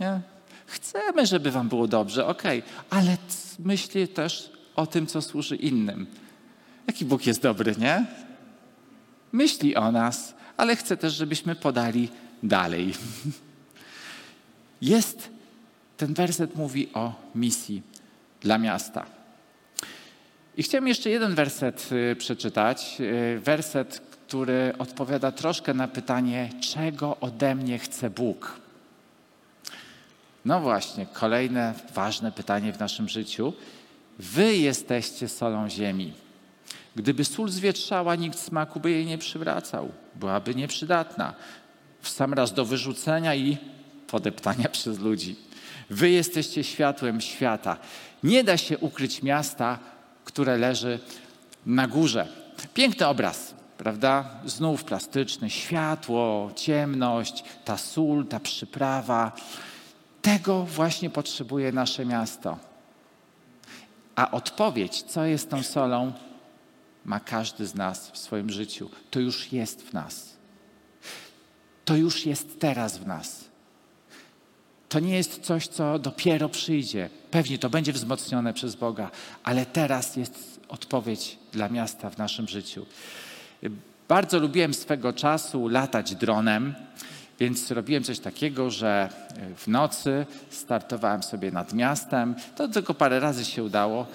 Nie? 0.00 0.20
Chcemy, 0.66 1.26
żeby 1.26 1.50
wam 1.50 1.68
było 1.68 1.88
dobrze, 1.88 2.26
okej, 2.26 2.58
okay. 2.58 2.98
ale 3.00 3.16
myślcie 3.58 4.08
też 4.08 4.52
o 4.76 4.86
tym, 4.86 5.06
co 5.06 5.22
służy 5.22 5.56
innym. 5.56 6.06
Jaki 6.86 7.04
Bóg 7.04 7.26
jest 7.26 7.42
dobry, 7.42 7.74
nie? 7.78 8.06
Myśli 9.32 9.76
o 9.76 9.92
nas, 9.92 10.34
ale 10.56 10.76
chce 10.76 10.96
też, 10.96 11.14
żebyśmy 11.14 11.54
podali 11.54 12.08
dalej. 12.42 12.94
Jest, 14.82 15.30
ten 15.96 16.14
werset 16.14 16.56
mówi 16.56 16.88
o 16.94 17.14
misji 17.34 17.82
dla 18.40 18.58
miasta. 18.58 19.06
I 20.56 20.62
chciałem 20.62 20.88
jeszcze 20.88 21.10
jeden 21.10 21.34
werset 21.34 21.88
y, 21.92 22.16
przeczytać. 22.16 22.96
Y, 23.00 23.40
werset, 23.40 24.00
który 24.00 24.72
odpowiada 24.78 25.32
troszkę 25.32 25.74
na 25.74 25.88
pytanie, 25.88 26.50
czego 26.60 27.16
ode 27.20 27.54
mnie 27.54 27.78
chce 27.78 28.10
Bóg. 28.10 28.60
No 30.44 30.60
właśnie, 30.60 31.06
kolejne 31.06 31.74
ważne 31.94 32.32
pytanie 32.32 32.72
w 32.72 32.78
naszym 32.78 33.08
życiu. 33.08 33.52
Wy 34.18 34.56
jesteście 34.56 35.28
solą 35.28 35.70
ziemi. 35.70 36.12
Gdyby 36.96 37.24
sól 37.24 37.48
zwietrzała, 37.48 38.14
nikt 38.14 38.38
smaku 38.38 38.80
by 38.80 38.90
jej 38.90 39.06
nie 39.06 39.18
przywracał. 39.18 39.92
Byłaby 40.14 40.54
nieprzydatna. 40.54 41.34
W 42.00 42.08
sam 42.08 42.34
raz 42.34 42.52
do 42.52 42.64
wyrzucenia 42.64 43.34
i 43.34 43.56
podeptania 44.06 44.68
przez 44.68 44.98
ludzi. 44.98 45.36
Wy 45.90 46.10
jesteście 46.10 46.64
światłem 46.64 47.20
świata. 47.20 47.76
Nie 48.22 48.44
da 48.44 48.56
się 48.56 48.78
ukryć 48.78 49.22
miasta, 49.22 49.78
które 50.32 50.56
leży 50.58 50.98
na 51.66 51.86
górze. 51.86 52.28
Piękny 52.74 53.06
obraz, 53.06 53.54
prawda? 53.78 54.30
Znów 54.44 54.84
plastyczny, 54.84 55.50
światło, 55.50 56.50
ciemność, 56.56 57.44
ta 57.64 57.76
sól, 57.76 58.26
ta 58.26 58.40
przyprawa. 58.40 59.32
Tego 60.22 60.64
właśnie 60.64 61.10
potrzebuje 61.10 61.72
nasze 61.72 62.06
miasto. 62.06 62.58
A 64.16 64.30
odpowiedź, 64.30 65.02
co 65.02 65.24
jest 65.24 65.50
tą 65.50 65.62
solą, 65.62 66.12
ma 67.04 67.20
każdy 67.20 67.66
z 67.66 67.74
nas 67.74 68.10
w 68.10 68.18
swoim 68.18 68.50
życiu. 68.50 68.90
To 69.10 69.20
już 69.20 69.52
jest 69.52 69.82
w 69.82 69.92
nas. 69.92 70.36
To 71.84 71.96
już 71.96 72.26
jest 72.26 72.60
teraz 72.60 72.98
w 72.98 73.06
nas. 73.06 73.41
To 74.92 75.00
nie 75.00 75.16
jest 75.16 75.42
coś, 75.42 75.66
co 75.66 75.98
dopiero 75.98 76.48
przyjdzie. 76.48 77.10
Pewnie 77.30 77.58
to 77.58 77.70
będzie 77.70 77.92
wzmocnione 77.92 78.54
przez 78.54 78.74
Boga, 78.74 79.10
ale 79.44 79.66
teraz 79.66 80.16
jest 80.16 80.60
odpowiedź 80.68 81.38
dla 81.52 81.68
miasta 81.68 82.10
w 82.10 82.18
naszym 82.18 82.48
życiu. 82.48 82.86
Bardzo 84.08 84.38
lubiłem 84.38 84.74
swego 84.74 85.12
czasu 85.12 85.68
latać 85.68 86.14
dronem, 86.14 86.74
więc 87.40 87.70
robiłem 87.70 88.04
coś 88.04 88.18
takiego, 88.18 88.70
że 88.70 89.08
w 89.56 89.68
nocy 89.68 90.26
startowałem 90.50 91.22
sobie 91.22 91.50
nad 91.50 91.72
miastem. 91.72 92.34
To 92.56 92.68
tylko 92.68 92.94
parę 92.94 93.20
razy 93.20 93.44
się 93.44 93.64
udało. 93.64 94.06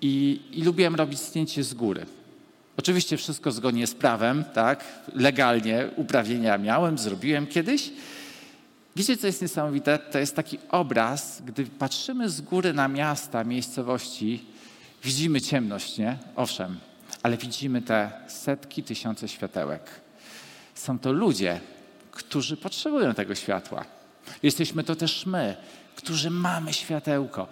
I, 0.00 0.40
i 0.52 0.62
lubiłem 0.62 0.94
robić 0.94 1.18
zdjęcie 1.18 1.64
z 1.64 1.74
góry. 1.74 2.06
Oczywiście 2.76 3.16
wszystko 3.16 3.52
zgodnie 3.52 3.86
z 3.86 3.94
prawem, 3.94 4.44
tak? 4.54 4.84
Legalnie 5.14 5.88
uprawnienia 5.96 6.58
miałem, 6.58 6.98
zrobiłem 6.98 7.46
kiedyś. 7.46 7.90
Wiecie, 8.96 9.16
co 9.16 9.26
jest 9.26 9.42
niesamowite? 9.42 9.98
To 9.98 10.18
jest 10.18 10.36
taki 10.36 10.58
obraz, 10.70 11.42
gdy 11.46 11.66
patrzymy 11.66 12.30
z 12.30 12.40
góry 12.40 12.72
na 12.72 12.88
miasta, 12.88 13.44
miejscowości, 13.44 14.44
widzimy 15.04 15.40
ciemność, 15.40 15.98
nie? 15.98 16.18
Owszem, 16.36 16.78
ale 17.22 17.36
widzimy 17.36 17.82
te 17.82 18.10
setki, 18.28 18.82
tysiące 18.82 19.28
światełek. 19.28 20.00
Są 20.74 20.98
to 20.98 21.12
ludzie, 21.12 21.60
którzy 22.10 22.56
potrzebują 22.56 23.14
tego 23.14 23.34
światła. 23.34 23.84
Jesteśmy 24.42 24.84
to 24.84 24.96
też 24.96 25.26
my, 25.26 25.56
którzy 25.96 26.30
mamy 26.30 26.72
światełko. 26.72 27.48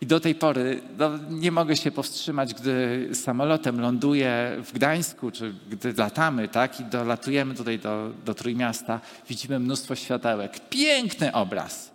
I 0.00 0.06
do 0.06 0.20
tej 0.20 0.34
pory 0.34 0.80
no, 0.98 1.10
nie 1.30 1.52
mogę 1.52 1.76
się 1.76 1.90
powstrzymać, 1.90 2.54
gdy 2.54 3.08
samolotem 3.14 3.80
ląduję 3.80 4.56
w 4.64 4.72
Gdańsku, 4.72 5.30
czy 5.30 5.54
gdy 5.70 5.92
latamy, 5.92 6.48
tak, 6.48 6.80
i 6.80 6.84
dolatujemy 6.84 7.54
tutaj 7.54 7.78
do, 7.78 8.10
do 8.24 8.34
Trójmiasta, 8.34 9.00
widzimy 9.28 9.58
mnóstwo 9.58 9.94
światełek. 9.94 10.68
Piękny 10.68 11.32
obraz. 11.32 11.90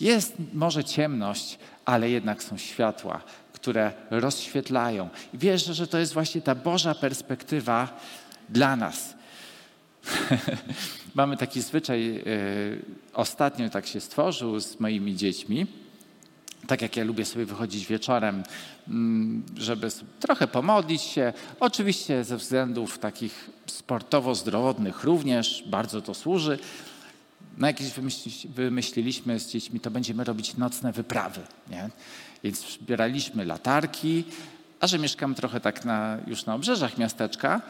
Jest 0.00 0.36
może 0.52 0.84
ciemność, 0.84 1.58
ale 1.84 2.10
jednak 2.10 2.42
są 2.42 2.58
światła, 2.58 3.20
które 3.52 3.92
rozświetlają. 4.10 5.08
I 5.34 5.38
wierzę, 5.38 5.74
że 5.74 5.86
to 5.86 5.98
jest 5.98 6.12
właśnie 6.12 6.40
ta 6.40 6.54
Boża 6.54 6.94
perspektywa 6.94 8.00
dla 8.48 8.76
nas. 8.76 9.14
Mamy 11.14 11.36
taki 11.36 11.60
zwyczaj, 11.60 12.14
yy, 12.14 12.22
ostatnio 13.12 13.70
tak 13.70 13.86
się 13.86 14.00
stworzył 14.00 14.60
z 14.60 14.80
moimi 14.80 15.16
dziećmi, 15.16 15.66
tak 16.68 16.82
jak 16.82 16.96
ja 16.96 17.04
lubię 17.04 17.24
sobie 17.24 17.46
wychodzić 17.46 17.86
wieczorem, 17.86 18.42
mm, 18.88 19.42
żeby 19.56 19.88
trochę 20.20 20.46
pomodlić 20.46 21.02
się. 21.02 21.32
Oczywiście 21.60 22.24
ze 22.24 22.36
względów 22.36 22.98
takich 22.98 23.50
sportowo-zdrowotnych 23.66 25.04
również 25.04 25.64
bardzo 25.66 26.02
to 26.02 26.14
służy. 26.14 26.58
No 27.58 27.66
jakieś 27.66 27.92
wymyśliliśmy 28.44 29.40
z 29.40 29.48
dziećmi, 29.48 29.80
to 29.80 29.90
będziemy 29.90 30.24
robić 30.24 30.56
nocne 30.56 30.92
wyprawy. 30.92 31.40
Nie? 31.70 31.88
Więc 32.44 32.72
zbieraliśmy 32.72 33.44
latarki, 33.44 34.24
a 34.80 34.86
że 34.86 34.98
mieszkam 34.98 35.34
trochę 35.34 35.60
tak 35.60 35.84
na, 35.84 36.18
już 36.26 36.46
na 36.46 36.54
obrzeżach 36.54 36.98
miasteczka, 36.98 37.60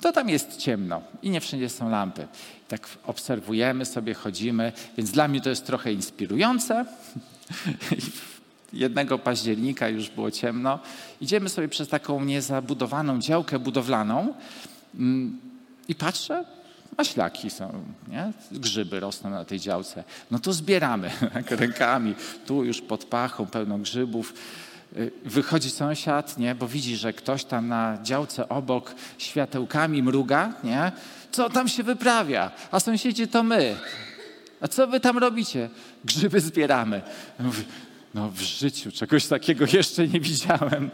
to 0.00 0.12
tam 0.12 0.28
jest 0.28 0.56
ciemno 0.56 1.02
i 1.22 1.30
nie 1.30 1.40
wszędzie 1.40 1.68
są 1.68 1.90
lampy. 1.90 2.28
Tak 2.68 2.88
obserwujemy 3.06 3.84
sobie, 3.84 4.14
chodzimy, 4.14 4.72
więc 4.96 5.10
dla 5.10 5.28
mnie 5.28 5.40
to 5.40 5.50
jest 5.50 5.66
trochę 5.66 5.92
inspirujące. 5.92 6.84
Jednego 8.74 9.18
października 9.18 9.88
już 9.88 10.10
było 10.10 10.30
ciemno. 10.30 10.78
Idziemy 11.20 11.48
sobie 11.48 11.68
przez 11.68 11.88
taką 11.88 12.24
niezabudowaną 12.24 13.18
działkę 13.20 13.58
budowlaną 13.58 14.34
mm, 14.94 15.40
i 15.88 15.94
patrzę, 15.94 16.44
maślaki 16.98 17.50
są, 17.50 17.84
nie? 18.08 18.32
grzyby 18.52 19.00
rosną 19.00 19.30
na 19.30 19.44
tej 19.44 19.60
działce. 19.60 20.04
No 20.30 20.38
to 20.38 20.52
zbieramy 20.52 21.10
rękami, 21.50 22.14
tu 22.46 22.64
już 22.64 22.80
pod 22.80 23.04
pachą 23.04 23.46
pełno 23.46 23.78
grzybów. 23.78 24.34
Y, 24.96 25.10
wychodzi 25.24 25.70
sąsiad, 25.70 26.38
nie? 26.38 26.54
bo 26.54 26.68
widzi, 26.68 26.96
że 26.96 27.12
ktoś 27.12 27.44
tam 27.44 27.68
na 27.68 27.98
działce 28.02 28.48
obok 28.48 28.94
światełkami 29.18 30.02
mruga, 30.02 30.52
nie? 30.64 30.92
co 31.32 31.50
tam 31.50 31.68
się 31.68 31.82
wyprawia? 31.82 32.50
A 32.70 32.80
sąsiedzi 32.80 33.28
to 33.28 33.42
my. 33.42 33.76
A 34.60 34.68
co 34.68 34.86
wy 34.86 35.00
tam 35.00 35.18
robicie? 35.18 35.70
Grzyby 36.04 36.40
zbieramy. 36.40 37.02
No 38.14 38.30
w 38.30 38.40
życiu 38.40 38.92
czegoś 38.92 39.26
takiego 39.26 39.64
jeszcze 39.72 40.08
nie 40.08 40.20
widziałem. 40.20 40.90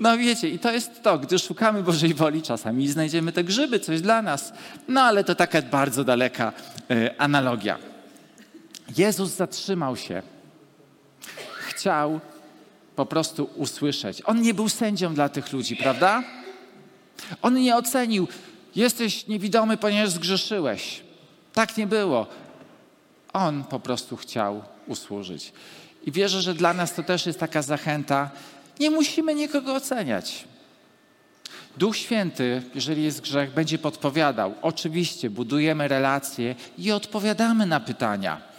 No 0.00 0.18
wiecie, 0.18 0.48
i 0.48 0.58
to 0.58 0.72
jest 0.72 1.02
to, 1.02 1.18
gdy 1.18 1.38
szukamy 1.38 1.82
Bożej 1.82 2.14
woli, 2.14 2.42
czasami 2.42 2.88
znajdziemy 2.88 3.32
te 3.32 3.44
grzyby, 3.44 3.80
coś 3.80 4.00
dla 4.00 4.22
nas. 4.22 4.52
No 4.88 5.00
ale 5.00 5.24
to 5.24 5.34
taka 5.34 5.62
bardzo 5.62 6.04
daleka 6.04 6.52
y, 6.90 7.18
analogia. 7.18 7.78
Jezus 8.96 9.30
zatrzymał 9.30 9.96
się. 9.96 10.22
Chciał 11.68 12.20
po 12.96 13.06
prostu 13.06 13.50
usłyszeć. 13.56 14.22
On 14.24 14.42
nie 14.42 14.54
był 14.54 14.68
sędzią 14.68 15.14
dla 15.14 15.28
tych 15.28 15.52
ludzi, 15.52 15.76
prawda? 15.76 16.22
On 17.42 17.54
nie 17.54 17.76
ocenił, 17.76 18.28
jesteś 18.76 19.26
niewidomy, 19.26 19.76
ponieważ 19.76 20.10
zgrzeszyłeś. 20.10 21.00
Tak 21.52 21.76
nie 21.76 21.86
było. 21.86 22.26
On 23.32 23.64
po 23.64 23.80
prostu 23.80 24.16
chciał 24.16 24.62
usłużyć. 24.86 25.52
I 26.06 26.12
wierzę, 26.12 26.42
że 26.42 26.54
dla 26.54 26.74
nas 26.74 26.94
to 26.94 27.02
też 27.02 27.26
jest 27.26 27.40
taka 27.40 27.62
zachęta. 27.62 28.30
Nie 28.80 28.90
musimy 28.90 29.34
nikogo 29.34 29.74
oceniać. 29.74 30.44
Duch 31.76 31.96
Święty, 31.96 32.62
jeżeli 32.74 33.02
jest 33.02 33.20
grzech, 33.20 33.54
będzie 33.54 33.78
podpowiadał. 33.78 34.54
Oczywiście 34.62 35.30
budujemy 35.30 35.88
relacje 35.88 36.54
i 36.78 36.92
odpowiadamy 36.92 37.66
na 37.66 37.80
pytania 37.80 38.52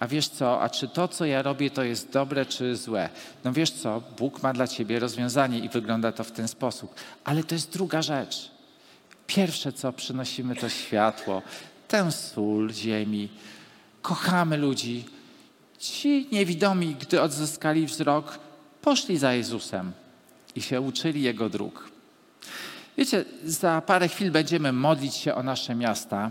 a 0.00 0.06
wiesz 0.06 0.28
co, 0.28 0.62
a 0.62 0.70
czy 0.70 0.88
to, 0.88 1.08
co 1.08 1.24
ja 1.24 1.42
robię, 1.42 1.70
to 1.70 1.82
jest 1.82 2.10
dobre 2.10 2.46
czy 2.46 2.76
złe? 2.76 3.08
No 3.44 3.52
wiesz 3.52 3.70
co, 3.70 4.02
Bóg 4.18 4.42
ma 4.42 4.52
dla 4.52 4.66
ciebie 4.66 4.98
rozwiązanie 4.98 5.58
i 5.58 5.68
wygląda 5.68 6.12
to 6.12 6.24
w 6.24 6.32
ten 6.32 6.48
sposób. 6.48 6.94
Ale 7.24 7.44
to 7.44 7.54
jest 7.54 7.72
druga 7.72 8.02
rzecz. 8.02 8.50
Pierwsze, 9.26 9.72
co 9.72 9.92
przynosimy, 9.92 10.56
to 10.56 10.68
światło, 10.68 11.42
tę 11.88 12.12
sól 12.12 12.72
ziemi. 12.72 13.28
Kochamy 14.02 14.56
ludzi. 14.56 15.04
Ci 15.92 16.28
niewidomi, 16.32 16.96
gdy 17.00 17.22
odzyskali 17.22 17.86
wzrok, 17.86 18.38
poszli 18.82 19.18
za 19.18 19.34
Jezusem 19.34 19.92
i 20.54 20.62
się 20.62 20.80
uczyli 20.80 21.22
Jego 21.22 21.48
dróg. 21.48 21.90
Wiecie, 22.98 23.24
za 23.44 23.82
parę 23.86 24.08
chwil 24.08 24.30
będziemy 24.30 24.72
modlić 24.72 25.14
się 25.14 25.34
o 25.34 25.42
nasze 25.42 25.74
miasta, 25.74 26.30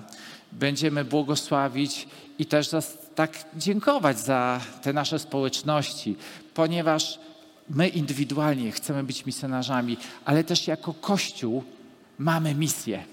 będziemy 0.51 1.05
błogosławić 1.05 2.07
i 2.39 2.45
też 2.45 2.69
tak 3.15 3.45
dziękować 3.57 4.19
za 4.19 4.61
te 4.81 4.93
nasze 4.93 5.19
społeczności, 5.19 6.15
ponieważ 6.53 7.19
my 7.69 7.87
indywidualnie 7.87 8.71
chcemy 8.71 9.03
być 9.03 9.25
misjonarzami, 9.25 9.97
ale 10.25 10.43
też 10.43 10.67
jako 10.67 10.93
Kościół 10.93 11.63
mamy 12.17 12.55
misję. 12.55 13.03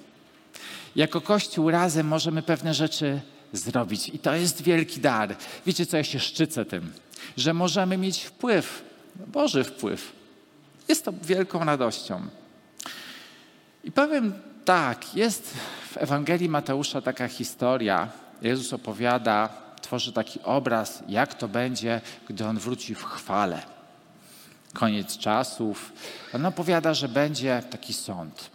Jako 0.96 1.20
Kościół 1.20 1.70
razem 1.70 2.06
możemy 2.06 2.42
pewne 2.42 2.74
rzeczy 2.74 3.20
zrobić 3.52 4.08
i 4.08 4.18
to 4.18 4.34
jest 4.34 4.62
wielki 4.62 5.00
dar. 5.00 5.36
Wiecie 5.66 5.86
co, 5.86 5.96
ja 5.96 6.04
się 6.04 6.20
szczycę 6.20 6.64
tym, 6.64 6.92
że 7.36 7.54
możemy 7.54 7.96
mieć 7.96 8.24
wpływ, 8.24 8.84
Boży 9.26 9.64
wpływ. 9.64 10.12
Jest 10.88 11.04
to 11.04 11.12
wielką 11.22 11.64
radością. 11.64 12.26
I 13.84 13.92
powiem 13.92 14.34
tak, 14.64 15.14
jest 15.14 15.54
w 15.90 15.96
Ewangelii 15.96 16.48
Mateusza 16.48 17.00
taka 17.02 17.28
historia. 17.28 18.08
Jezus 18.42 18.72
opowiada 18.72 19.48
tworzy 19.80 20.12
taki 20.12 20.40
obraz, 20.42 21.02
jak 21.08 21.34
to 21.34 21.48
będzie, 21.48 22.00
gdy 22.28 22.46
on 22.46 22.58
wróci 22.58 22.94
w 22.94 23.04
chwale. 23.04 23.62
Koniec 24.72 25.18
czasów. 25.18 25.92
On 26.34 26.46
opowiada, 26.46 26.94
że 26.94 27.08
będzie 27.08 27.62
taki 27.70 27.92
sąd. 27.92 28.50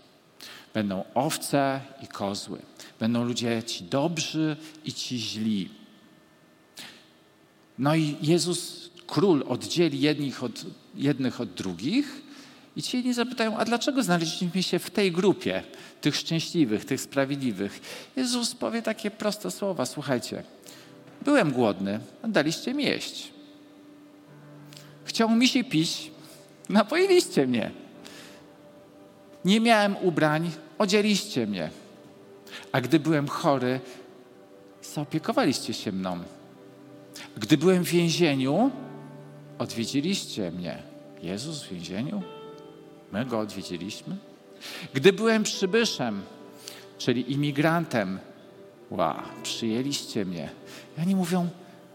Będą 0.74 1.04
owce 1.14 1.82
i 2.04 2.08
kozły. 2.08 2.60
Będą 3.00 3.24
ludzie 3.24 3.64
ci 3.64 3.84
dobrzy 3.84 4.58
i 4.86 4.94
ci 4.94 5.20
źli. 5.20 5.70
No 7.80 7.96
i 7.96 8.16
Jezus, 8.22 8.90
król, 9.08 9.44
oddzieli 9.48 10.02
jednych 10.02 10.44
od, 10.44 10.66
jednych 10.96 11.42
od 11.42 11.54
drugich 11.54 12.22
i 12.76 12.82
ci 12.82 12.98
jedni 12.98 13.14
zapytają, 13.14 13.58
a 13.58 13.66
dlaczego 13.66 14.04
znaleźliśmy 14.04 14.64
się 14.64 14.80
w 14.80 14.90
tej 14.90 15.12
grupie, 15.12 15.64
tych 16.02 16.16
szczęśliwych, 16.16 16.86
tych 16.86 17.02
sprawiedliwych? 17.02 17.80
Jezus 18.16 18.56
powie 18.56 18.82
takie 18.82 19.12
proste 19.12 19.52
słowa, 19.52 19.86
słuchajcie, 19.86 20.44
Byłem 21.22 21.52
głodny, 21.52 22.00
daliście 22.28 22.74
mi 22.74 22.84
jeść. 22.84 23.32
Chciał 25.06 25.30
mi 25.30 25.48
się 25.48 25.64
pić, 25.64 26.12
napoiliście 26.70 27.48
mnie. 27.48 27.72
Nie 29.48 29.60
miałem 29.60 29.98
ubrań, 29.98 30.52
odzieliście 30.78 31.48
mnie. 31.48 31.70
A 32.72 32.82
gdy 32.82 33.00
byłem 33.00 33.28
chory, 33.28 33.80
zaopiekowaliście 34.84 35.74
się 35.74 35.92
mną. 35.92 36.20
Gdy 37.38 37.58
byłem 37.58 37.84
w 37.84 37.88
więzieniu, 37.88 38.72
odwiedziliście 39.60 40.52
mnie. 40.52 40.84
Jezus 41.22 41.64
w 41.64 41.70
więzieniu? 41.70 42.22
My 43.12 43.26
go 43.26 43.40
odwiedziliśmy? 43.40 44.16
Gdy 44.94 45.14
byłem 45.14 45.44
przybyszem, 45.44 46.22
czyli 46.98 47.32
imigrantem, 47.32 48.20
wow, 48.92 49.16
przyjęliście 49.44 50.26
mnie. 50.26 50.50
I 50.98 51.02
oni 51.02 51.16
mówią, 51.16 51.50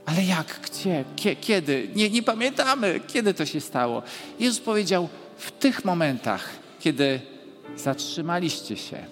ale 0.06 0.24
jak, 0.24 0.60
gdzie, 0.64 1.04
kiedy? 1.40 1.88
Nie, 1.94 2.10
nie 2.10 2.22
pamiętamy, 2.22 3.00
kiedy 3.06 3.34
to 3.34 3.46
się 3.46 3.60
stało. 3.60 4.02
Jezus 4.38 4.60
powiedział, 4.60 5.08
w 5.36 5.50
tych 5.50 5.84
momentach, 5.84 6.48
kiedy 6.80 7.31
zatrzymaliście 7.76 8.76
się, 8.76 9.06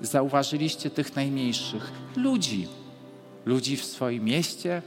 zauważyliście 0.00 0.90
tych 0.90 1.16
najmniejszych 1.16 1.92
ludzi, 2.16 2.68
ludzi 3.46 3.76
w 3.76 3.84
swoim 3.84 4.24
mieście, 4.24 4.82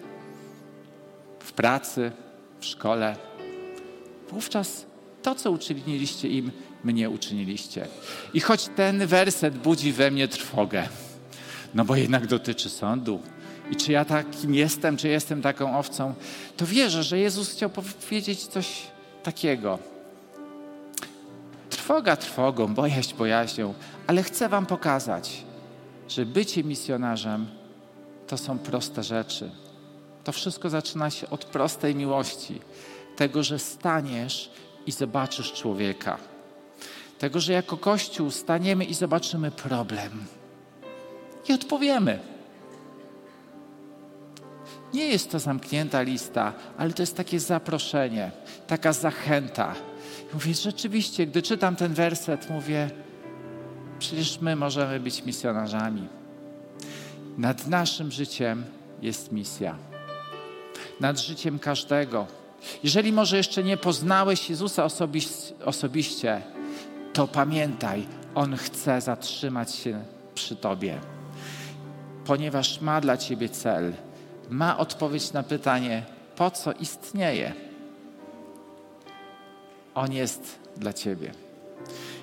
w 1.39 1.51
pracy, 1.51 2.11
w 2.59 2.65
szkole, 2.65 3.15
wówczas 4.29 4.85
to, 5.21 5.35
co 5.35 5.51
uczyniliście 5.51 6.27
im, 6.27 6.51
mnie 6.83 7.09
uczyniliście. 7.09 7.87
I 8.33 8.39
choć 8.39 8.69
ten 8.75 9.07
werset 9.07 9.57
budzi 9.57 9.93
we 9.93 10.11
mnie 10.11 10.27
trwogę, 10.27 10.89
no 11.73 11.85
bo 11.85 11.95
jednak 11.95 12.27
dotyczy 12.27 12.69
sądu. 12.69 13.19
I 13.71 13.75
czy 13.75 13.91
ja 13.91 14.05
takim 14.05 14.55
jestem, 14.55 14.97
czy 14.97 15.07
jestem 15.07 15.41
taką 15.41 15.77
owcą, 15.77 16.13
to 16.57 16.65
wierzę, 16.65 17.03
że 17.03 17.19
Jezus 17.19 17.51
chciał 17.51 17.69
powiedzieć 17.69 18.47
coś 18.47 18.81
takiego. 19.23 19.92
Trwoga 21.83 22.15
trwogą, 22.15 22.73
bojaźń 22.73 23.15
bojaźnią, 23.15 23.73
ale 24.07 24.23
chcę 24.23 24.49
Wam 24.49 24.65
pokazać, 24.65 25.43
że 26.07 26.25
bycie 26.25 26.63
misjonarzem 26.63 27.47
to 28.27 28.37
są 28.37 28.59
proste 28.59 29.03
rzeczy. 29.03 29.51
To 30.23 30.31
wszystko 30.31 30.69
zaczyna 30.69 31.09
się 31.09 31.29
od 31.29 31.45
prostej 31.45 31.95
miłości. 31.95 32.61
Tego, 33.15 33.43
że 33.43 33.59
staniesz 33.59 34.51
i 34.85 34.91
zobaczysz 34.91 35.53
człowieka. 35.53 36.17
Tego, 37.19 37.39
że 37.39 37.53
jako 37.53 37.77
Kościół 37.77 38.31
staniemy 38.31 38.85
i 38.85 38.93
zobaczymy 38.93 39.51
problem 39.51 40.25
i 41.49 41.53
odpowiemy. 41.53 42.19
Nie 44.93 45.07
jest 45.07 45.31
to 45.31 45.39
zamknięta 45.39 46.01
lista, 46.01 46.53
ale 46.77 46.93
to 46.93 47.01
jest 47.01 47.17
takie 47.17 47.39
zaproszenie, 47.39 48.31
taka 48.67 48.93
zachęta. 48.93 49.75
Mówię, 50.33 50.53
rzeczywiście, 50.53 51.27
gdy 51.27 51.41
czytam 51.41 51.75
ten 51.75 51.93
werset, 51.93 52.49
mówię, 52.49 52.89
przecież 53.99 54.41
my 54.41 54.55
możemy 54.55 54.99
być 54.99 55.25
misjonarzami. 55.25 56.07
Nad 57.37 57.67
naszym 57.67 58.11
życiem 58.11 58.63
jest 59.01 59.31
misja. 59.31 59.75
Nad 60.99 61.19
życiem 61.19 61.59
każdego 61.59 62.27
Jeżeli 62.83 63.11
może 63.11 63.37
jeszcze 63.37 63.63
nie 63.63 63.77
poznałeś 63.77 64.49
Jezusa 64.49 64.87
osobiście, 65.65 66.41
to 67.13 67.27
pamiętaj, 67.27 68.07
On 68.35 68.57
chce 68.57 69.01
zatrzymać 69.01 69.75
się 69.75 70.03
przy 70.35 70.55
Tobie, 70.55 70.99
ponieważ 72.25 72.81
ma 72.81 73.01
dla 73.01 73.17
Ciebie 73.17 73.49
cel, 73.49 73.93
ma 74.49 74.77
odpowiedź 74.77 75.33
na 75.33 75.43
pytanie, 75.43 76.03
po 76.35 76.51
co 76.51 76.73
istnieje. 76.73 77.53
On 79.95 80.13
jest 80.13 80.59
dla 80.77 80.93
Ciebie. 80.93 81.31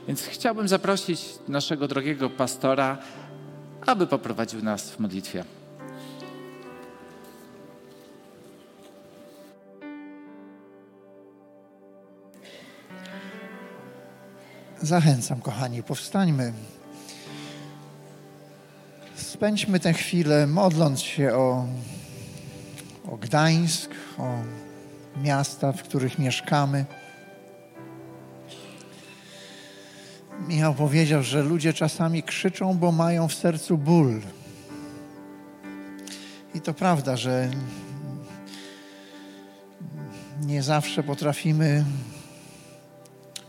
Więc 0.09 0.22
chciałbym 0.22 0.68
zaprosić 0.68 1.20
naszego 1.48 1.88
drogiego 1.88 2.30
pastora, 2.30 2.98
aby 3.87 4.06
poprowadził 4.06 4.62
nas 4.62 4.90
w 4.90 4.98
modlitwie. 4.98 5.44
Zachęcam, 14.83 15.40
kochani, 15.40 15.83
powstańmy. 15.83 16.52
Spędźmy 19.14 19.80
tę 19.80 19.92
chwilę 19.92 20.46
modląc 20.46 21.00
się 21.00 21.35
o, 21.35 21.66
o 23.12 23.16
Gdańsk, 23.16 23.90
o 24.18 24.38
miasta, 25.22 25.72
w 25.72 25.83
których 25.83 26.18
mieszkamy. 26.18 26.85
Michał 30.48 30.74
powiedział, 30.74 31.22
że 31.22 31.42
ludzie 31.42 31.72
czasami 31.72 32.22
krzyczą, 32.22 32.79
bo 32.79 32.92
mają 32.92 33.29
w 33.29 33.35
sercu 33.35 33.79
ból. 33.79 34.20
I 36.55 36.61
to 36.61 36.74
prawda, 36.74 37.16
że 37.16 37.50
nie 40.40 40.62
zawsze 40.62 41.03
potrafimy 41.03 41.85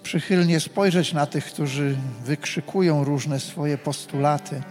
przychylnie 0.04 0.60
spojrzeć 0.60 1.14
na 1.14 1.26
tych, 1.26 1.46
którzy 1.46 1.98
wykrzykują 2.26 3.04
różne 3.04 3.40
swoje 3.40 3.78
postulaty, 3.78 4.62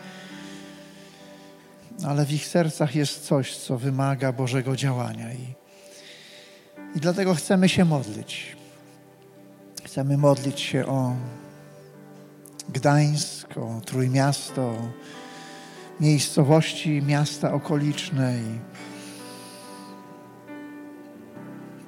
ale 2.06 2.26
w 2.26 2.32
ich 2.32 2.46
sercach 2.46 2.94
jest 2.94 3.26
coś, 3.26 3.56
co 3.56 3.78
wymaga 3.78 4.32
Bożego 4.32 4.76
działania. 4.76 5.32
I, 5.32 5.54
i 6.96 7.00
dlatego 7.00 7.34
chcemy 7.34 7.68
się 7.68 7.84
modlić. 7.84 8.56
Chcemy 9.84 10.16
modlić 10.16 10.60
się 10.60 10.86
o 10.86 11.16
Gdańsk, 12.68 13.58
o 13.58 13.80
Trójmiasto, 13.80 14.76
miejscowości, 16.00 17.02
miasta 17.02 17.52
okoliczne 17.52 18.38
i 18.38 18.58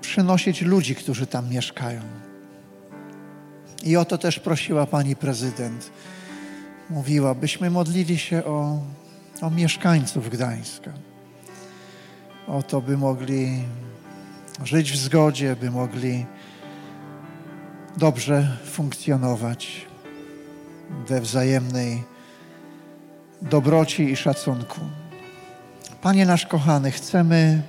przynosić 0.01 0.63
ludzi, 0.63 0.95
którzy 0.95 1.27
tam 1.27 1.51
mieszkają. 1.51 2.01
I 3.85 3.97
o 3.97 4.05
to 4.05 4.19
też 4.19 4.39
prosiła 4.39 4.87
pani 4.87 5.17
prezydent. 5.17 5.91
Mówiła, 6.91 7.35
byśmy 7.35 7.71
modlili 7.71 8.19
się 8.19 8.45
o, 8.45 8.83
o 9.43 9.51
mieszkańców 9.51 10.29
Gdańska. 10.29 10.93
O 12.47 12.63
to, 12.63 12.81
by 12.81 12.97
mogli 12.97 13.65
żyć 14.65 14.93
w 14.93 14.97
zgodzie, 14.97 15.57
by 15.57 15.71
mogli 15.71 16.27
dobrze 17.97 18.57
funkcjonować 18.65 19.92
we 21.09 21.21
wzajemnej 21.21 22.03
dobroci 23.43 24.11
i 24.11 24.17
szacunku. 24.17 24.81
Panie 26.03 26.27
nasz 26.27 26.47
kochany, 26.47 26.91
chcemy 26.91 27.63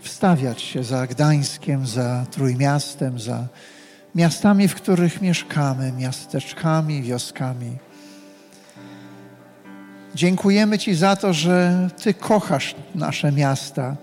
wstawiać 0.00 0.62
się 0.62 0.84
za 0.84 1.06
Gdańskiem, 1.06 1.86
za 1.86 2.26
Trójmiastem, 2.30 3.20
za 3.20 3.46
miastami, 4.14 4.68
w 4.68 4.74
których 4.74 5.20
mieszkamy, 5.20 5.92
miasteczkami, 5.92 7.02
wioskami. 7.02 7.78
Dziękujemy 10.14 10.78
Ci 10.78 10.94
za 10.94 11.16
to, 11.16 11.32
że 11.32 11.88
Ty 12.02 12.14
kochasz 12.14 12.74
nasze 12.94 13.32
miasta, 13.32 13.96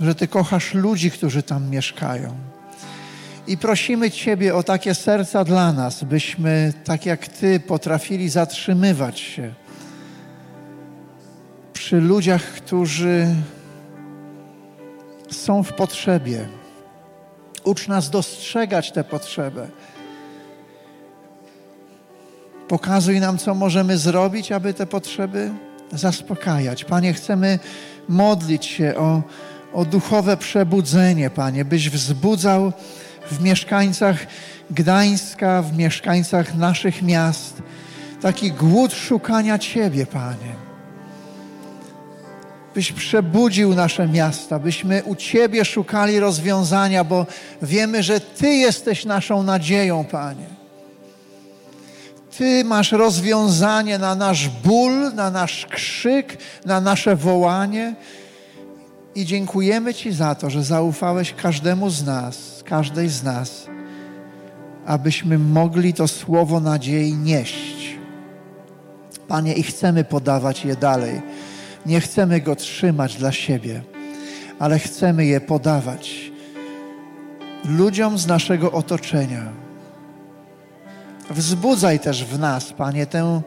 że 0.00 0.14
Ty 0.14 0.28
kochasz 0.28 0.74
ludzi, 0.74 1.10
którzy 1.10 1.42
tam 1.42 1.70
mieszkają. 1.70 2.55
I 3.46 3.56
prosimy 3.56 4.10
Ciebie 4.10 4.54
o 4.54 4.62
takie 4.62 4.94
serca 4.94 5.44
dla 5.44 5.72
nas, 5.72 6.04
byśmy, 6.04 6.72
tak 6.84 7.06
jak 7.06 7.28
Ty, 7.28 7.60
potrafili 7.60 8.28
zatrzymywać 8.28 9.20
się 9.20 9.54
przy 11.86 12.00
ludziach, 12.00 12.42
którzy 12.42 13.26
są 15.30 15.62
w 15.62 15.72
potrzebie. 15.72 16.48
Ucz 17.64 17.88
nas 17.88 18.10
dostrzegać 18.10 18.92
tę 18.92 19.04
potrzebę. 19.04 19.68
Pokazuj 22.68 23.20
nam, 23.20 23.38
co 23.38 23.54
możemy 23.54 23.98
zrobić, 23.98 24.52
aby 24.52 24.74
te 24.74 24.86
potrzeby 24.86 25.50
zaspokajać. 25.92 26.84
Panie, 26.84 27.12
chcemy 27.12 27.58
modlić 28.08 28.66
się 28.66 28.94
o, 28.96 29.22
o 29.72 29.84
duchowe 29.84 30.36
przebudzenie, 30.36 31.30
Panie, 31.30 31.64
byś 31.64 31.90
wzbudzał 31.90 32.72
w 33.30 33.42
mieszkańcach 33.42 34.26
Gdańska, 34.70 35.62
w 35.62 35.76
mieszkańcach 35.76 36.54
naszych 36.54 37.02
miast 37.02 37.62
taki 38.22 38.52
głód 38.52 38.92
szukania 38.92 39.58
Ciebie, 39.58 40.06
Panie 40.06 40.66
byś 42.76 42.92
przebudził 42.92 43.74
nasze 43.74 44.08
miasta, 44.08 44.58
byśmy 44.58 45.02
u 45.04 45.14
Ciebie 45.14 45.64
szukali 45.64 46.20
rozwiązania, 46.20 47.04
bo 47.04 47.26
wiemy, 47.62 48.02
że 48.02 48.20
Ty 48.20 48.48
jesteś 48.48 49.04
naszą 49.04 49.42
nadzieją, 49.42 50.04
Panie. 50.04 50.46
Ty 52.38 52.64
masz 52.64 52.92
rozwiązanie 52.92 53.98
na 53.98 54.14
nasz 54.14 54.48
ból, 54.48 55.14
na 55.14 55.30
nasz 55.30 55.66
krzyk, 55.66 56.38
na 56.64 56.80
nasze 56.80 57.16
wołanie. 57.16 57.94
I 59.16 59.24
dziękujemy 59.24 59.94
Ci 59.94 60.12
za 60.12 60.34
to, 60.34 60.50
że 60.50 60.64
zaufałeś 60.64 61.34
każdemu 61.34 61.90
z 61.90 62.04
nas, 62.04 62.62
każdej 62.64 63.08
z 63.08 63.22
nas, 63.22 63.66
abyśmy 64.86 65.38
mogli 65.38 65.94
to 65.94 66.08
słowo 66.08 66.60
nadziei 66.60 67.14
nieść. 67.14 67.98
Panie, 69.28 69.54
i 69.54 69.62
chcemy 69.62 70.04
podawać 70.04 70.64
je 70.64 70.76
dalej 70.76 71.22
nie 71.86 72.00
chcemy 72.00 72.40
go 72.40 72.56
trzymać 72.56 73.16
dla 73.16 73.32
siebie, 73.32 73.82
ale 74.58 74.78
chcemy 74.78 75.26
je 75.26 75.40
podawać 75.40 76.32
ludziom 77.64 78.18
z 78.18 78.26
naszego 78.26 78.72
otoczenia. 78.72 79.42
Wzbudzaj 81.30 82.00
też 82.00 82.24
w 82.24 82.38
nas, 82.38 82.72
Panie, 82.72 83.06
tę 83.06 83.42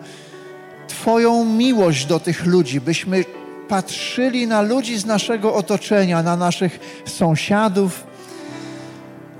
Twoją 0.87 1.45
miłość 1.45 2.05
do 2.05 2.19
tych 2.19 2.45
ludzi, 2.45 2.81
byśmy 2.81 3.25
patrzyli 3.69 4.47
na 4.47 4.61
ludzi 4.61 4.97
z 4.97 5.05
naszego 5.05 5.55
otoczenia, 5.55 6.23
na 6.23 6.35
naszych 6.35 6.79
sąsiadów, 7.05 8.03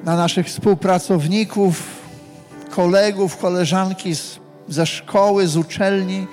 na 0.04 0.15
naszych 0.15 0.48
współpracowników, 0.48 1.84
kolegów, 2.70 3.38
koleżanki 3.38 4.15
z, 4.15 4.39
ze 4.68 4.86
szkoły, 4.86 5.48
z 5.48 5.58
uczelni 5.58 6.28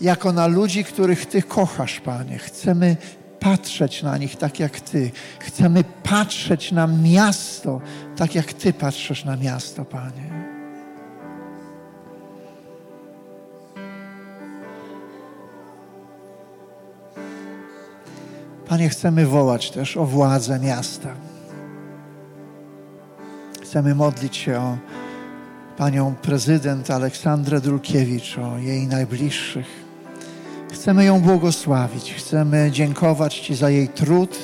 jako 0.00 0.32
na 0.32 0.46
ludzi, 0.46 0.84
których 0.84 1.26
Ty 1.26 1.42
kochasz, 1.42 2.00
Panie. 2.00 2.38
Chcemy 2.38 2.96
patrzeć 3.40 4.02
na 4.02 4.16
nich 4.16 4.36
tak 4.36 4.60
jak 4.60 4.80
Ty. 4.80 5.10
Chcemy 5.38 5.84
patrzeć 6.02 6.72
na 6.72 6.86
miasto 6.86 7.80
tak 8.20 8.34
jak 8.34 8.52
Ty 8.52 8.72
patrzysz 8.72 9.24
na 9.24 9.36
miasto, 9.36 9.84
Panie. 9.84 10.39
Panie, 18.70 18.88
chcemy 18.88 19.26
wołać 19.26 19.70
też 19.70 19.96
o 19.96 20.06
władzę 20.06 20.58
miasta. 20.58 21.08
Chcemy 23.62 23.94
modlić 23.94 24.36
się 24.36 24.58
o 24.58 24.76
panią 25.76 26.14
prezydent 26.22 26.90
Aleksandrę 26.90 27.60
Dulkiewicz, 27.60 28.38
o 28.38 28.58
jej 28.58 28.86
najbliższych. 28.86 29.66
Chcemy 30.72 31.04
ją 31.04 31.20
błogosławić. 31.20 32.14
Chcemy 32.14 32.70
dziękować 32.72 33.38
Ci 33.38 33.54
za 33.54 33.70
jej 33.70 33.88
trud, 33.88 34.38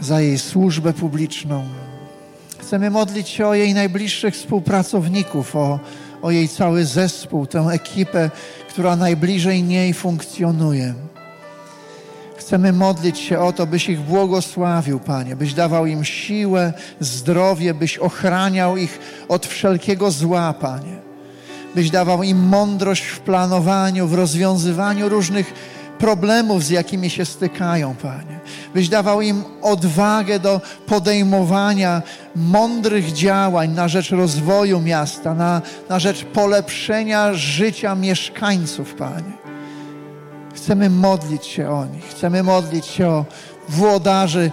za 0.00 0.20
jej 0.20 0.38
służbę 0.38 0.92
publiczną. 0.92 1.64
Chcemy 2.58 2.90
modlić 2.90 3.28
się 3.28 3.46
o 3.46 3.54
jej 3.54 3.74
najbliższych 3.74 4.34
współpracowników, 4.34 5.56
o, 5.56 5.80
o 6.22 6.30
jej 6.30 6.48
cały 6.48 6.84
zespół, 6.84 7.46
tę 7.46 7.60
ekipę, 7.60 8.30
która 8.68 8.96
najbliżej 8.96 9.62
niej 9.62 9.94
funkcjonuje. 9.94 10.94
Chcemy 12.52 12.72
modlić 12.72 13.18
się 13.18 13.38
o 13.38 13.52
to, 13.52 13.66
byś 13.66 13.88
ich 13.88 14.00
błogosławił, 14.00 15.00
Panie, 15.00 15.36
byś 15.36 15.54
dawał 15.54 15.86
im 15.86 16.04
siłę, 16.04 16.72
zdrowie, 17.00 17.74
byś 17.74 17.98
ochraniał 17.98 18.76
ich 18.76 18.98
od 19.28 19.46
wszelkiego 19.46 20.10
zła, 20.10 20.54
Panie 20.60 20.96
byś 21.74 21.90
dawał 21.90 22.22
im 22.22 22.48
mądrość 22.48 23.04
w 23.04 23.20
planowaniu, 23.20 24.06
w 24.06 24.14
rozwiązywaniu 24.14 25.08
różnych 25.08 25.54
problemów, 25.98 26.64
z 26.64 26.70
jakimi 26.70 27.10
się 27.10 27.24
stykają, 27.24 27.94
Panie. 27.94 28.40
Byś 28.74 28.88
dawał 28.88 29.22
im 29.22 29.44
odwagę 29.62 30.38
do 30.38 30.60
podejmowania 30.86 32.02
mądrych 32.36 33.12
działań 33.12 33.70
na 33.70 33.88
rzecz 33.88 34.10
rozwoju 34.10 34.80
miasta, 34.80 35.34
na, 35.34 35.62
na 35.88 35.98
rzecz 35.98 36.24
polepszenia 36.24 37.34
życia 37.34 37.94
mieszkańców, 37.94 38.94
Panie. 38.94 39.41
Chcemy 40.54 40.90
modlić 40.90 41.46
się 41.46 41.70
o 41.70 41.86
nich, 41.86 42.04
chcemy 42.04 42.42
modlić 42.42 42.86
się 42.86 43.08
o 43.08 43.24
włodarzy 43.68 44.50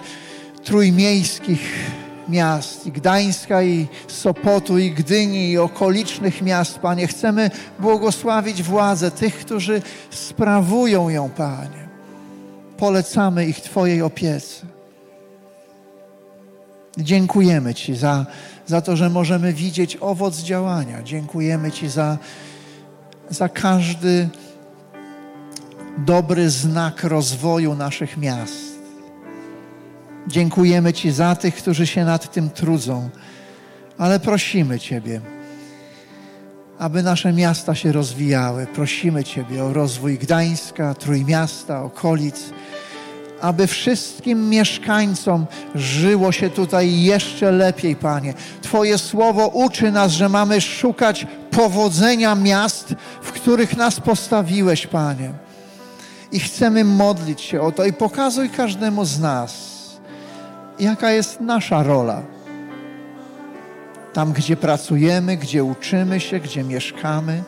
trójmiejskich 0.64 1.90
miast, 2.28 2.86
i 2.86 2.92
Gdańska, 2.92 3.62
i 3.62 3.86
Sopotu, 4.08 4.78
i 4.78 4.90
Gdyni, 4.90 5.50
i 5.50 5.58
okolicznych 5.58 6.42
miast, 6.42 6.78
Panie. 6.78 7.06
Chcemy 7.06 7.50
błogosławić 7.78 8.62
władzę 8.62 9.10
tych, 9.10 9.38
którzy 9.38 9.82
sprawują 10.10 11.08
ją, 11.08 11.30
Panie. 11.30 11.88
Polecamy 12.76 13.46
ich 13.46 13.60
Twojej 13.60 14.02
opiece. 14.02 14.66
Dziękujemy 16.98 17.74
Ci 17.74 17.96
za, 17.96 18.26
za 18.66 18.80
to, 18.80 18.96
że 18.96 19.10
możemy 19.10 19.52
widzieć 19.52 19.96
owoc 20.00 20.38
działania. 20.38 21.02
Dziękujemy 21.02 21.72
Ci 21.72 21.88
za, 21.88 22.18
za 23.30 23.48
każdy 23.48 24.28
dobry 25.98 26.50
znak 26.50 27.04
rozwoju 27.04 27.74
naszych 27.74 28.16
miast. 28.16 28.70
Dziękujemy 30.26 30.92
Ci 30.92 31.10
za 31.10 31.36
tych, 31.36 31.54
którzy 31.54 31.86
się 31.86 32.04
nad 32.04 32.32
tym 32.32 32.50
trudzą, 32.50 33.10
ale 33.98 34.20
prosimy 34.20 34.80
Ciebie, 34.80 35.20
aby 36.78 37.02
nasze 37.02 37.32
miasta 37.32 37.74
się 37.74 37.92
rozwijały. 37.92 38.66
Prosimy 38.66 39.24
Ciebie 39.24 39.64
o 39.64 39.72
rozwój 39.72 40.18
Gdańska, 40.18 40.94
Trójmiasta, 40.94 41.82
okolic, 41.82 42.50
aby 43.40 43.66
wszystkim 43.66 44.48
mieszkańcom 44.48 45.46
żyło 45.74 46.32
się 46.32 46.50
tutaj 46.50 47.02
jeszcze 47.02 47.52
lepiej, 47.52 47.96
Panie. 47.96 48.34
Twoje 48.62 48.98
słowo 48.98 49.48
uczy 49.48 49.92
nas, 49.92 50.12
że 50.12 50.28
mamy 50.28 50.60
szukać 50.60 51.26
powodzenia 51.50 52.34
miast, 52.34 52.94
w 53.22 53.32
których 53.32 53.76
nas 53.76 54.00
postawiłeś, 54.00 54.86
Panie. 54.86 55.32
I 56.32 56.40
chcemy 56.40 56.84
modlić 56.84 57.40
się 57.40 57.60
o 57.60 57.72
to 57.72 57.84
i 57.84 57.92
pokazuj 57.92 58.50
każdemu 58.50 59.04
z 59.04 59.20
nas, 59.20 59.70
jaka 60.78 61.10
jest 61.10 61.40
nasza 61.40 61.82
rola. 61.82 62.22
Tam, 64.12 64.32
gdzie 64.32 64.56
pracujemy, 64.56 65.36
gdzie 65.36 65.64
uczymy 65.64 66.20
się, 66.20 66.40
gdzie 66.40 66.64
mieszkamy. 66.64 67.42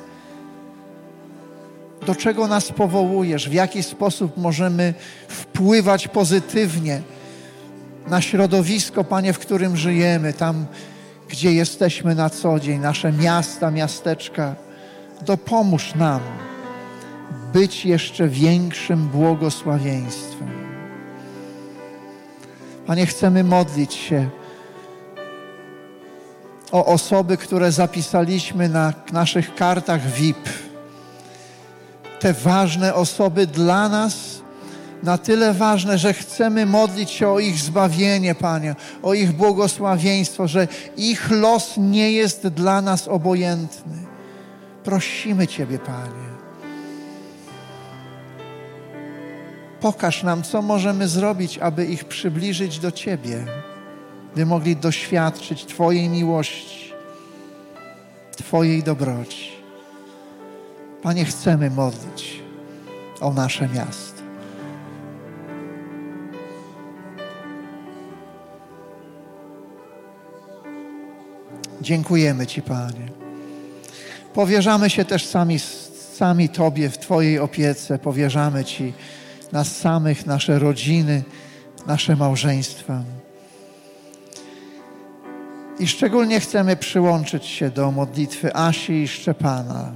Do 2.07 2.15
czego 2.15 2.49
nas 2.49 2.73
powołujesz? 2.73 3.49
W 3.49 3.53
jaki 3.53 3.83
sposób 3.83 4.37
możemy 4.37 4.95
wpływać 5.29 6.09
pozytywnie 6.09 7.03
na 8.09 8.21
środowisko, 8.21 9.05
Panie, 9.05 9.33
w 9.33 9.39
którym 9.39 9.77
żyjemy, 9.77 10.33
tam, 10.33 10.67
gdzie 11.29 11.53
jesteśmy 11.53 12.15
na 12.15 12.31
co 12.31 12.61
dzień, 12.61 12.81
nasze 12.81 13.13
miasta, 13.13 13.71
miasteczka. 13.71 14.55
Dopomóż 15.27 15.95
nam 15.95 16.21
być 17.53 17.85
jeszcze 17.85 18.29
większym 18.29 19.09
błogosławieństwem. 19.09 20.51
Panie, 22.87 23.07
chcemy 23.07 23.45
modlić 23.45 23.95
się 23.95 24.31
o 26.73 26.87
osoby, 26.87 27.37
które 27.37 27.73
zapisaliśmy 27.73 28.69
na 28.69 28.93
naszych 29.13 29.55
kartach 29.55 30.11
VIP. 30.11 30.49
Te 32.21 32.33
ważne 32.33 32.95
osoby 32.95 33.47
dla 33.47 33.89
nas, 33.89 34.15
na 35.03 35.19
tyle 35.19 35.55
ważne, 35.55 35.99
że 35.99 36.15
chcemy 36.15 36.67
modlić 36.67 37.11
się 37.11 37.29
o 37.29 37.39
ich 37.39 37.59
zbawienie, 37.59 38.35
Panie, 38.35 38.75
o 39.03 39.15
ich 39.15 39.33
błogosławieństwo, 39.33 40.49
że 40.49 40.69
ich 40.97 41.31
los 41.31 41.75
nie 41.77 42.13
jest 42.13 42.47
dla 42.47 42.83
nas 42.83 43.09
obojętny. 43.09 43.99
Prosimy 44.85 45.47
Ciebie, 45.47 45.79
Panie. 45.79 46.22
Pokaż 49.83 50.23
nam, 50.23 50.43
co 50.43 50.63
możemy 50.63 51.09
zrobić, 51.09 51.59
aby 51.59 51.87
ich 51.87 52.05
przybliżyć 52.05 52.79
do 52.79 52.93
Ciebie, 52.93 53.45
by 54.37 54.47
mogli 54.47 54.77
doświadczyć 54.77 55.67
Twojej 55.67 56.09
miłości, 56.09 56.93
Twojej 58.37 58.83
dobroci. 58.83 59.49
Panie, 61.03 61.25
chcemy 61.25 61.71
modlić 61.71 62.43
o 63.21 63.33
nasze 63.33 63.69
miasto. 63.69 64.23
Dziękujemy 71.81 72.47
Ci, 72.47 72.63
Panie. 72.63 73.09
Powierzamy 74.35 74.91
się 74.91 75.05
też 75.05 75.27
sami, 75.27 75.59
sami 76.17 76.49
Tobie 76.49 76.91
w 76.91 76.99
Twojej 76.99 77.39
opiece. 77.39 77.99
Powierzamy 77.99 78.65
Ci 78.65 78.93
nas 79.53 79.77
samych, 79.77 80.27
nasze 80.27 80.59
rodziny, 80.59 81.23
nasze 81.87 82.17
małżeństwa. 82.17 83.03
I 85.79 85.89
szczególnie 85.89 86.41
chcemy 86.41 86.77
przyłączyć 86.77 87.47
się 87.47 87.71
do 87.71 87.91
modlitwy 87.91 88.55
Asi 88.55 88.93
i 88.93 89.09
Szczepana, 89.09 89.93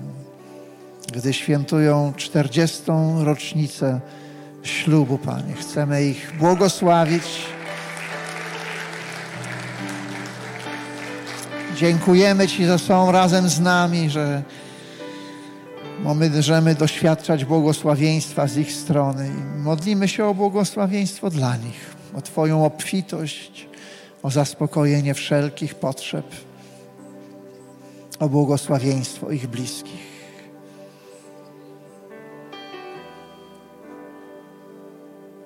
gdy 1.12 1.32
świętują 1.32 2.12
40. 2.16 2.82
rocznicę 3.18 4.00
ślubu, 4.62 5.18
Panie. 5.18 5.54
Chcemy 5.54 6.04
ich 6.04 6.32
błogosławić. 6.38 7.46
Dziękujemy 11.76 12.48
Ci, 12.48 12.64
że 12.66 12.78
są 12.78 13.12
razem 13.12 13.48
z 13.48 13.60
nami, 13.60 14.10
że 14.10 14.42
możemy 16.04 16.74
doświadczać 16.74 17.44
błogosławieństwa 17.44 18.46
z 18.46 18.56
ich 18.56 18.72
strony 18.72 19.30
modlimy 19.56 20.08
się 20.08 20.24
o 20.24 20.34
błogosławieństwo 20.34 21.30
dla 21.30 21.56
nich, 21.56 21.94
o 22.14 22.22
Twoją 22.22 22.64
obfitość, 22.64 23.68
o 24.22 24.30
zaspokojenie 24.30 25.14
wszelkich 25.14 25.74
potrzeb, 25.74 26.26
o 28.18 28.28
błogosławieństwo 28.28 29.30
ich 29.30 29.46
bliskich. 29.46 30.16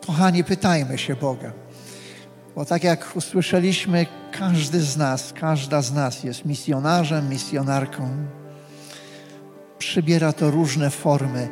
Kochani, 0.07 0.45
pytajmy 0.45 0.99
się 0.99 1.17
Boga, 1.17 1.53
bo 2.57 2.65
tak 2.65 2.85
jak 2.85 3.17
usłyszeliśmy, 3.17 4.07
każdy 4.33 4.81
z 4.81 4.97
nas, 4.97 5.33
każda 5.33 5.83
z 5.83 5.93
nas 5.93 6.25
jest 6.25 6.45
misjonarzem, 6.45 7.29
misjonarką 7.29 8.09
przybiera 9.81 10.33
to 10.33 10.51
różne 10.51 10.91
formy 10.91 11.49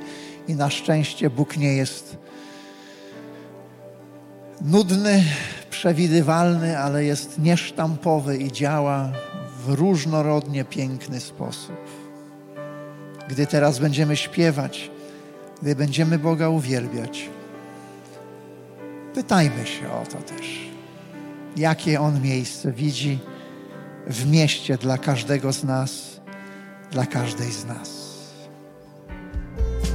i 0.49 0.55
na 0.55 0.70
szczęście 0.70 1.31
Bóg 1.31 1.57
nie 1.57 1.72
jest 1.72 2.16
nudny, 4.61 5.24
przewidywalny, 5.70 6.79
ale 6.79 7.05
jest 7.05 7.39
niesztampowy 7.39 8.39
i 8.39 8.53
działa 8.53 9.12
w 9.64 9.68
różnorodnie 9.68 10.64
piękny 10.64 11.20
sposób. 11.20 11.76
Gdy 13.29 13.47
teraz 13.47 13.79
będziemy 13.79 14.16
śpiewać, 14.16 14.91
gdy 15.62 15.76
będziemy 15.76 16.18
Boga 16.18 16.49
uwielbiać, 16.49 17.29
pytajmy 19.14 19.66
się 19.66 19.93
o 19.93 20.07
to 20.07 20.18
też. 20.18 20.70
Jakie 21.57 22.01
On 22.01 22.22
miejsce 22.22 22.72
widzi 22.72 23.18
w 24.07 24.31
mieście 24.31 24.76
dla 24.76 24.99
każdego 24.99 25.53
z 25.53 25.64
nas, 25.64 26.20
dla 26.91 27.07
każdej 27.07 27.53
z 27.53 27.64
nas. 27.64 27.97